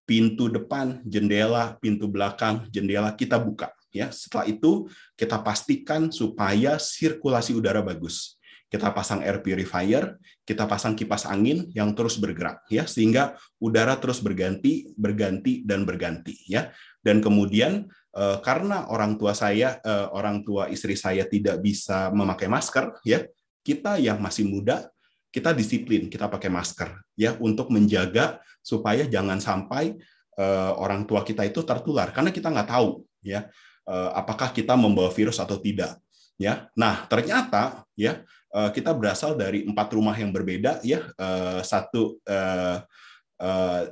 Pintu 0.04 0.50
depan 0.50 1.06
jendela 1.06 1.78
pintu 1.78 2.10
belakang 2.10 2.66
jendela 2.68 3.14
kita 3.14 3.38
buka 3.40 3.72
ya. 3.96 4.12
Setelah 4.12 4.50
itu 4.50 4.90
kita 5.16 5.40
pastikan 5.40 6.12
supaya 6.12 6.76
sirkulasi 6.82 7.56
udara 7.56 7.80
bagus 7.80 8.39
kita 8.70 8.94
pasang 8.94 9.26
air 9.26 9.42
purifier, 9.42 10.22
kita 10.46 10.70
pasang 10.70 10.94
kipas 10.94 11.26
angin 11.26 11.66
yang 11.74 11.98
terus 11.98 12.22
bergerak 12.22 12.62
ya 12.70 12.86
sehingga 12.86 13.34
udara 13.58 13.98
terus 13.98 14.22
berganti, 14.22 14.94
berganti 14.94 15.66
dan 15.66 15.90
berganti 15.90 16.38
ya. 16.46 16.70
Dan 17.02 17.18
kemudian 17.18 17.90
eh, 18.14 18.38
karena 18.46 18.86
orang 18.94 19.18
tua 19.18 19.34
saya, 19.34 19.82
eh, 19.82 20.08
orang 20.14 20.46
tua 20.46 20.70
istri 20.70 20.94
saya 20.94 21.26
tidak 21.26 21.66
bisa 21.66 22.14
memakai 22.14 22.46
masker 22.46 22.94
ya, 23.02 23.26
kita 23.66 23.98
yang 23.98 24.22
masih 24.22 24.46
muda 24.46 24.86
kita 25.30 25.54
disiplin, 25.54 26.10
kita 26.10 26.30
pakai 26.30 26.50
masker 26.50 26.90
ya 27.14 27.38
untuk 27.42 27.74
menjaga 27.74 28.38
supaya 28.62 29.10
jangan 29.10 29.42
sampai 29.42 29.98
eh, 30.38 30.72
orang 30.78 31.10
tua 31.10 31.26
kita 31.26 31.42
itu 31.42 31.66
tertular 31.66 32.14
karena 32.14 32.30
kita 32.30 32.54
nggak 32.54 32.70
tahu 32.70 33.02
ya 33.26 33.50
apakah 33.90 34.54
kita 34.54 34.78
membawa 34.78 35.10
virus 35.10 35.42
atau 35.42 35.58
tidak 35.58 35.98
ya. 36.40 36.72
Nah, 36.74 37.10
ternyata 37.12 37.84
ya 37.98 38.24
Eh, 38.50 38.70
kita 38.74 38.98
berasal 38.98 39.38
dari 39.38 39.62
empat 39.62 39.94
rumah 39.94 40.18
yang 40.18 40.34
berbeda 40.34 40.82
ya. 40.82 41.06
Eh, 41.06 41.62
satu 41.62 42.18
uh, 42.26 42.82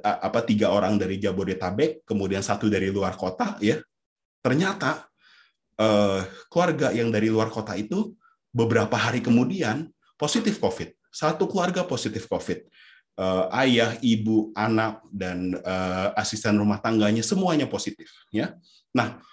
apa 0.04 0.44
tiga 0.44 0.76
orang 0.76 1.00
dari 1.00 1.24
Jabodetabek 1.24 2.04
kemudian 2.04 2.44
satu 2.44 2.68
dari 2.68 2.92
luar 2.92 3.16
kota 3.16 3.56
ya. 3.64 3.80
Ternyata 4.44 5.08
keluarga 6.52 6.92
yang 6.92 7.16
dari 7.16 7.32
luar 7.32 7.48
kota 7.48 7.72
itu 7.80 8.12
beberapa 8.52 9.00
hari 9.00 9.24
kemudian 9.24 9.88
positif 10.20 10.60
COVID. 10.60 10.92
Satu 11.08 11.48
keluarga 11.48 11.88
positif 11.88 12.28
COVID. 12.28 12.60
Ayah 13.56 13.96
ibu 14.04 14.52
anak 14.52 15.00
dan 15.16 15.56
asisten 16.20 16.60
rumah 16.60 16.84
tangganya 16.84 17.24
semuanya 17.24 17.72
positif 17.72 18.12
ya. 18.36 18.52
Nah 18.92 19.24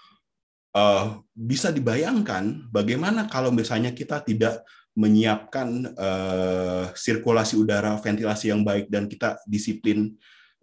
bisa 1.34 1.74
dibayangkan 1.74 2.70
bagaimana 2.70 3.26
kalau 3.26 3.50
misalnya 3.50 3.90
kita 3.90 4.22
tidak 4.22 4.62
menyiapkan 4.94 5.94
uh, 5.98 6.86
sirkulasi 6.94 7.58
udara, 7.58 7.98
ventilasi 7.98 8.54
yang 8.54 8.62
baik 8.62 8.86
dan 8.86 9.10
kita 9.10 9.42
disiplin 9.44 10.14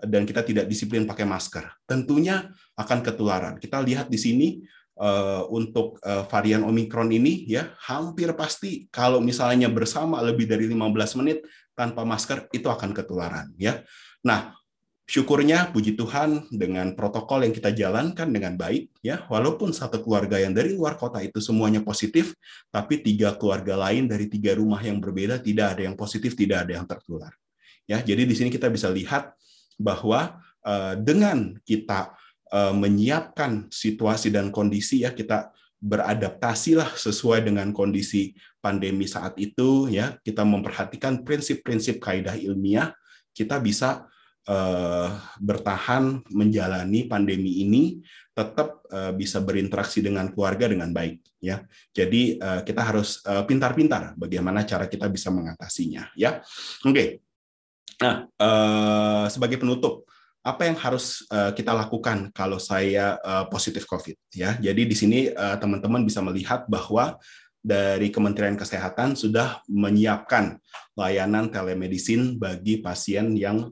dan 0.01 0.25
kita 0.25 0.41
tidak 0.41 0.65
disiplin 0.65 1.05
pakai 1.05 1.29
masker, 1.29 1.67
tentunya 1.85 2.49
akan 2.73 3.05
ketularan. 3.05 3.61
Kita 3.61 3.77
lihat 3.85 4.09
di 4.09 4.17
sini 4.17 4.47
uh, 4.97 5.45
untuk 5.51 6.01
uh, 6.01 6.25
varian 6.25 6.65
Omikron 6.65 7.13
ini 7.13 7.45
ya 7.45 7.69
hampir 7.85 8.33
pasti 8.33 8.89
kalau 8.89 9.21
misalnya 9.21 9.69
bersama 9.69 10.17
lebih 10.25 10.49
dari 10.49 10.65
15 10.65 11.19
menit 11.21 11.45
tanpa 11.77 12.01
masker 12.01 12.49
itu 12.49 12.65
akan 12.65 12.97
ketularan 12.97 13.53
ya. 13.61 13.85
Nah, 14.25 14.53
syukurnya 15.11 15.75
puji 15.75 15.99
Tuhan 15.99 16.47
dengan 16.47 16.95
protokol 16.95 17.43
yang 17.43 17.51
kita 17.51 17.75
jalankan 17.75 18.31
dengan 18.31 18.55
baik 18.55 18.95
ya. 19.03 19.27
Walaupun 19.27 19.75
satu 19.75 19.99
keluarga 19.99 20.39
yang 20.39 20.55
dari 20.55 20.71
luar 20.71 20.95
kota 20.95 21.19
itu 21.19 21.43
semuanya 21.43 21.83
positif 21.83 22.31
tapi 22.71 23.03
tiga 23.03 23.35
keluarga 23.35 23.75
lain 23.75 24.07
dari 24.07 24.31
tiga 24.31 24.55
rumah 24.55 24.79
yang 24.79 25.03
berbeda 25.03 25.43
tidak 25.43 25.75
ada 25.75 25.81
yang 25.91 25.99
positif 25.99 26.31
tidak 26.39 26.63
ada 26.63 26.79
yang 26.79 26.87
tertular 26.87 27.35
ya. 27.91 27.99
Jadi 27.99 28.23
di 28.23 28.31
sini 28.39 28.47
kita 28.47 28.71
bisa 28.71 28.87
lihat 28.87 29.35
bahwa 29.75 30.39
uh, 30.63 30.95
dengan 30.95 31.59
kita 31.67 32.15
uh, 32.47 32.71
menyiapkan 32.71 33.67
situasi 33.67 34.31
dan 34.31 34.47
kondisi 34.47 35.03
ya 35.03 35.11
kita 35.11 35.51
beradaptasilah 35.83 36.95
sesuai 36.95 37.43
dengan 37.51 37.75
kondisi 37.75 38.31
pandemi 38.63 39.11
saat 39.11 39.35
itu 39.35 39.91
ya. 39.91 40.15
Kita 40.23 40.47
memperhatikan 40.47 41.27
prinsip-prinsip 41.27 41.99
kaidah 41.99 42.39
ilmiah 42.39 42.95
kita 43.31 43.59
bisa 43.63 44.07
uh, 44.49 45.09
bertahan 45.37 46.23
menjalani 46.33 47.05
pandemi 47.05 47.61
ini 47.61 48.01
tetap 48.31 48.81
uh, 48.89 49.11
bisa 49.13 49.43
berinteraksi 49.43 50.01
dengan 50.01 50.31
keluarga 50.31 50.71
dengan 50.71 50.89
baik 50.89 51.21
ya. 51.43 51.61
Jadi 51.91 52.39
uh, 52.39 52.61
kita 52.65 52.81
harus 52.81 53.21
pintar-pintar 53.45 54.15
bagaimana 54.17 54.63
cara 54.63 54.87
kita 54.87 55.11
bisa 55.11 55.29
mengatasinya 55.29 56.09
ya. 56.15 56.41
Oke. 56.87 56.93
Okay. 56.93 57.09
Nah, 58.01 58.25
sebagai 59.29 59.61
penutup 59.61 60.09
apa 60.41 60.65
yang 60.65 60.73
harus 60.73 61.21
kita 61.29 61.69
lakukan 61.69 62.33
kalau 62.33 62.57
saya 62.57 63.13
positif 63.45 63.85
COVID 63.85 64.33
ya. 64.33 64.57
Jadi 64.57 64.89
di 64.89 64.97
sini 64.97 65.29
teman-teman 65.61 66.01
bisa 66.01 66.17
melihat 66.25 66.65
bahwa 66.65 67.21
dari 67.61 68.09
Kementerian 68.09 68.57
Kesehatan 68.57 69.13
sudah 69.13 69.61
menyiapkan 69.69 70.57
layanan 70.97 71.53
telemedicine 71.53 72.41
bagi 72.41 72.81
pasien 72.81 73.37
yang 73.37 73.69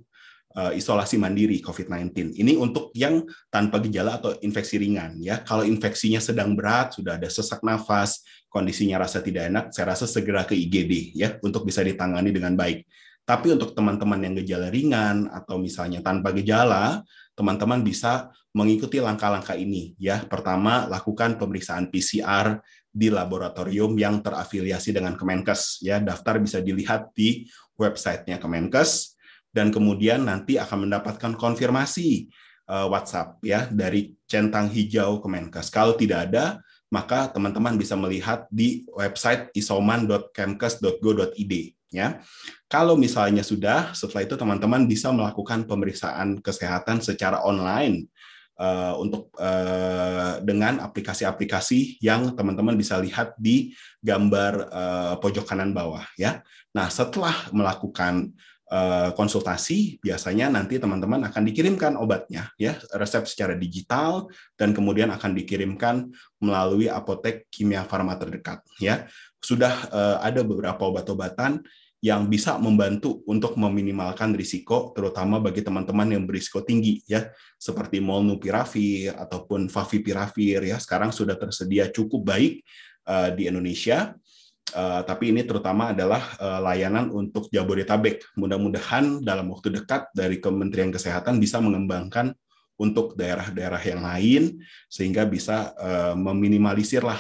uh, 0.56 0.72
isolasi 0.74 1.20
mandiri 1.22 1.62
COVID-19. 1.62 2.40
Ini 2.40 2.58
untuk 2.58 2.90
yang 2.98 3.22
tanpa 3.54 3.78
gejala 3.84 4.18
atau 4.18 4.34
infeksi 4.42 4.82
ringan 4.82 5.20
ya. 5.22 5.44
Kalau 5.46 5.68
infeksinya 5.68 6.18
sedang 6.24 6.58
berat, 6.58 6.98
sudah 6.98 7.20
ada 7.20 7.30
sesak 7.30 7.62
nafas, 7.62 8.24
kondisinya 8.50 8.98
rasa 8.98 9.22
tidak 9.22 9.52
enak, 9.52 9.66
saya 9.76 9.94
rasa 9.94 10.10
segera 10.10 10.48
ke 10.48 10.58
IGD 10.58 11.14
ya 11.14 11.38
untuk 11.46 11.68
bisa 11.68 11.86
ditangani 11.86 12.34
dengan 12.34 12.58
baik. 12.58 12.88
Tapi 13.30 13.54
untuk 13.54 13.78
teman-teman 13.78 14.26
yang 14.26 14.34
gejala 14.42 14.74
ringan 14.74 15.30
atau 15.30 15.62
misalnya 15.62 16.02
tanpa 16.02 16.34
gejala, 16.34 17.06
teman-teman 17.38 17.86
bisa 17.86 18.34
mengikuti 18.58 18.98
langkah-langkah 18.98 19.54
ini 19.54 19.94
ya. 20.02 20.26
Pertama, 20.26 20.90
lakukan 20.90 21.38
pemeriksaan 21.38 21.94
PCR 21.94 22.58
di 22.90 23.14
laboratorium 23.14 23.94
yang 24.02 24.26
terafiliasi 24.26 24.98
dengan 24.98 25.14
Kemenkes 25.14 25.86
ya. 25.86 26.02
Daftar 26.02 26.42
bisa 26.42 26.58
dilihat 26.58 27.14
di 27.14 27.46
websitenya 27.78 28.42
Kemenkes 28.42 29.19
dan 29.50 29.74
kemudian 29.74 30.26
nanti 30.26 30.58
akan 30.62 30.86
mendapatkan 30.90 31.34
konfirmasi 31.38 32.30
uh, 32.70 32.86
WhatsApp 32.90 33.42
ya 33.42 33.66
dari 33.70 34.14
centang 34.30 34.70
hijau 34.70 35.18
Kemenkes. 35.20 35.74
Kalau 35.74 35.98
tidak 35.98 36.30
ada, 36.30 36.62
maka 36.90 37.30
teman-teman 37.30 37.78
bisa 37.78 37.94
melihat 37.98 38.46
di 38.50 38.86
website 38.94 39.50
isoman.kemkes.go.id 39.58 41.54
ya. 41.94 42.22
Kalau 42.70 42.94
misalnya 42.98 43.42
sudah, 43.42 43.94
setelah 43.98 44.26
itu 44.26 44.38
teman-teman 44.38 44.86
bisa 44.86 45.10
melakukan 45.10 45.66
pemeriksaan 45.66 46.38
kesehatan 46.42 47.02
secara 47.02 47.42
online 47.42 48.06
uh, 48.62 48.94
untuk 49.02 49.34
uh, 49.42 50.38
dengan 50.46 50.78
aplikasi-aplikasi 50.86 51.98
yang 52.04 52.38
teman-teman 52.38 52.78
bisa 52.78 53.02
lihat 53.02 53.34
di 53.42 53.74
gambar 54.06 54.54
uh, 54.70 55.18
pojok 55.18 55.50
kanan 55.50 55.74
bawah 55.74 56.06
ya. 56.14 56.46
Nah, 56.78 56.90
setelah 56.94 57.50
melakukan 57.50 58.30
konsultasi 59.18 59.98
biasanya 59.98 60.54
nanti 60.54 60.78
teman-teman 60.78 61.26
akan 61.26 61.42
dikirimkan 61.42 61.98
obatnya 61.98 62.54
ya 62.54 62.78
resep 62.94 63.26
secara 63.26 63.58
digital 63.58 64.30
dan 64.54 64.78
kemudian 64.78 65.10
akan 65.10 65.34
dikirimkan 65.34 66.14
melalui 66.38 66.86
apotek 66.86 67.50
kimia 67.50 67.82
farma 67.90 68.14
terdekat 68.14 68.62
ya. 68.78 69.10
Sudah 69.42 69.74
uh, 69.90 70.18
ada 70.22 70.46
beberapa 70.46 70.86
obat-obatan 70.86 71.66
yang 72.00 72.32
bisa 72.32 72.56
membantu 72.56 73.26
untuk 73.28 73.60
meminimalkan 73.60 74.32
risiko 74.32 74.96
terutama 74.96 75.42
bagi 75.44 75.60
teman-teman 75.66 76.16
yang 76.16 76.24
berisiko 76.30 76.62
tinggi 76.64 77.02
ya. 77.10 77.28
Seperti 77.58 78.00
molnupiravir 78.00 79.18
ataupun 79.18 79.68
favipiravir 79.68 80.64
ya. 80.70 80.78
Sekarang 80.78 81.10
sudah 81.10 81.36
tersedia 81.36 81.90
cukup 81.90 82.22
baik 82.38 82.62
uh, 83.10 83.34
di 83.34 83.50
Indonesia 83.50 84.16
Uh, 84.74 85.02
tapi 85.04 85.34
ini 85.34 85.46
terutama 85.46 85.92
adalah 85.92 86.22
uh, 86.38 86.60
layanan 86.64 87.10
untuk 87.10 87.50
Jabodetabek. 87.50 88.36
Mudah-mudahan 88.38 89.22
dalam 89.26 89.50
waktu 89.54 89.74
dekat 89.74 90.10
dari 90.14 90.38
Kementerian 90.38 90.94
Kesehatan 90.94 91.38
bisa 91.42 91.58
mengembangkan 91.60 92.34
untuk 92.80 93.18
daerah-daerah 93.20 93.82
yang 93.84 94.02
lain 94.02 94.44
sehingga 94.88 95.28
bisa 95.28 95.76
uh, 95.76 96.16
meminimalisirlah 96.16 97.20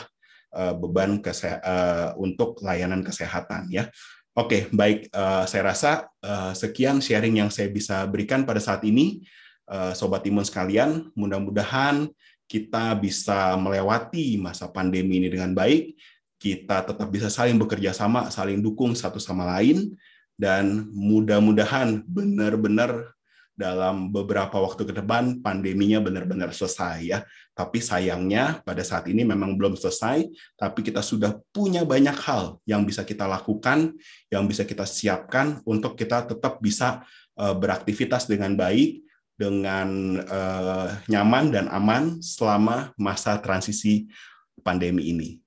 uh, 0.55 0.73
beban 0.77 1.19
uh, 1.19 2.15
untuk 2.15 2.63
layanan 2.63 3.03
kesehatan 3.03 3.67
ya. 3.67 3.91
Oke, 4.38 4.71
baik. 4.71 5.12
Uh, 5.12 5.43
saya 5.43 5.75
rasa 5.75 5.91
uh, 6.23 6.55
sekian 6.55 7.03
sharing 7.03 7.43
yang 7.43 7.51
saya 7.51 7.67
bisa 7.67 8.07
berikan 8.07 8.47
pada 8.47 8.63
saat 8.63 8.85
ini. 8.88 9.25
uh, 9.69 9.93
sobat 9.93 10.25
imun 10.25 10.43
sekalian, 10.43 11.13
mudah-mudahan 11.13 12.09
kita 12.49 12.97
bisa 12.97 13.53
melewati 13.62 14.41
masa 14.41 14.65
pandemi 14.65 15.21
ini 15.21 15.29
dengan 15.29 15.53
baik, 15.53 15.93
kita 16.39 16.88
tetap 16.88 17.08
bisa 17.12 17.28
saling 17.28 17.60
bekerja 17.60 17.91
sama, 17.91 18.32
saling 18.32 18.63
dukung 18.63 18.95
satu 18.95 19.19
sama 19.19 19.43
lain, 19.60 19.93
dan 20.39 20.88
mudah-mudahan 20.95 21.99
benar-benar 22.08 23.12
dalam 23.60 24.08
beberapa 24.08 24.56
waktu 24.56 24.88
ke 24.88 24.93
depan 24.95 25.43
pandeminya 25.43 25.99
benar-benar 25.99 26.56
selesai 26.56 26.97
ya. 27.04 27.19
Tapi 27.52 27.84
sayangnya 27.84 28.63
pada 28.63 28.80
saat 28.88 29.12
ini 29.12 29.28
memang 29.28 29.60
belum 29.60 29.75
selesai, 29.75 30.32
tapi 30.56 30.80
kita 30.80 31.04
sudah 31.04 31.36
punya 31.52 31.84
banyak 31.84 32.15
hal 32.23 32.63
yang 32.63 32.88
bisa 32.88 33.04
kita 33.04 33.28
lakukan, 33.28 33.99
yang 34.32 34.47
bisa 34.47 34.63
kita 34.63 34.88
siapkan 34.88 35.60
untuk 35.67 35.99
kita 35.99 36.23
tetap 36.23 36.63
bisa 36.63 37.04
eh, 37.36 37.52
beraktivitas 37.52 38.32
dengan 38.32 38.56
baik, 38.56 39.04
dengan 39.39 40.19
uh, 40.19 40.99
nyaman 41.08 41.47
dan 41.47 41.65
aman 41.71 42.19
selama 42.19 42.91
masa 42.99 43.39
transisi 43.39 44.12
pandemi 44.60 45.15
ini. 45.15 45.39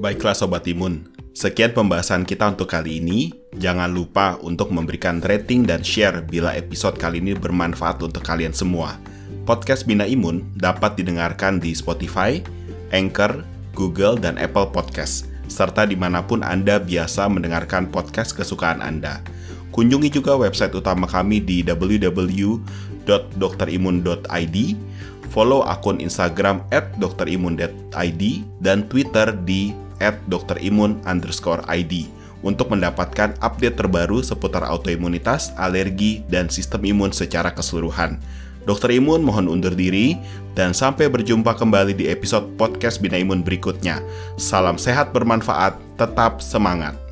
Baiklah 0.00 0.32
Sobat 0.32 0.64
Imun, 0.64 1.12
sekian 1.36 1.76
pembahasan 1.76 2.24
kita 2.24 2.48
untuk 2.48 2.72
kali 2.72 3.04
ini. 3.04 3.36
Jangan 3.60 3.92
lupa 3.92 4.40
untuk 4.40 4.72
memberikan 4.72 5.20
rating 5.20 5.68
dan 5.68 5.84
share 5.84 6.24
bila 6.24 6.56
episode 6.56 6.96
kali 6.96 7.20
ini 7.20 7.36
bermanfaat 7.36 8.00
untuk 8.00 8.24
kalian 8.24 8.56
semua. 8.56 8.96
Podcast 9.44 9.84
Bina 9.84 10.08
Imun 10.08 10.56
dapat 10.56 10.96
didengarkan 10.96 11.60
di 11.60 11.76
Spotify, 11.76 12.40
Anchor, 12.96 13.44
Google, 13.76 14.16
dan 14.16 14.40
Apple 14.40 14.72
Podcast 14.72 15.28
serta 15.52 15.84
di 15.84 16.00
mana 16.00 16.24
pun 16.24 16.40
Anda 16.40 16.80
biasa 16.80 17.28
mendengarkan 17.28 17.92
podcast 17.92 18.32
kesukaan 18.32 18.80
Anda. 18.80 19.20
Kunjungi 19.68 20.16
juga 20.16 20.32
website 20.32 20.72
utama 20.72 21.04
kami 21.04 21.44
di 21.44 21.60
www.dokterimun.id, 21.60 24.56
follow 25.28 25.60
akun 25.60 26.00
Instagram 26.00 26.64
dokterimun.id, 26.96 28.22
dan 28.64 28.88
Twitter 28.88 29.36
di 29.44 29.89
at 30.00 30.18
dokterimun 30.26 30.98
underscore 31.06 31.62
ID 31.68 32.08
untuk 32.40 32.72
mendapatkan 32.72 33.36
update 33.44 33.76
terbaru 33.76 34.24
seputar 34.24 34.64
autoimunitas, 34.64 35.52
alergi, 35.60 36.24
dan 36.28 36.48
sistem 36.48 36.88
imun 36.88 37.12
secara 37.12 37.52
keseluruhan. 37.52 38.16
Dokter 38.68 38.92
Imun 38.92 39.24
mohon 39.24 39.48
undur 39.48 39.72
diri 39.72 40.20
dan 40.52 40.76
sampai 40.76 41.08
berjumpa 41.08 41.56
kembali 41.56 41.96
di 41.96 42.12
episode 42.12 42.44
podcast 42.60 43.00
Bina 43.00 43.16
Imun 43.16 43.40
berikutnya. 43.40 44.04
Salam 44.36 44.76
sehat 44.76 45.16
bermanfaat, 45.16 45.80
tetap 45.96 46.44
semangat. 46.44 47.09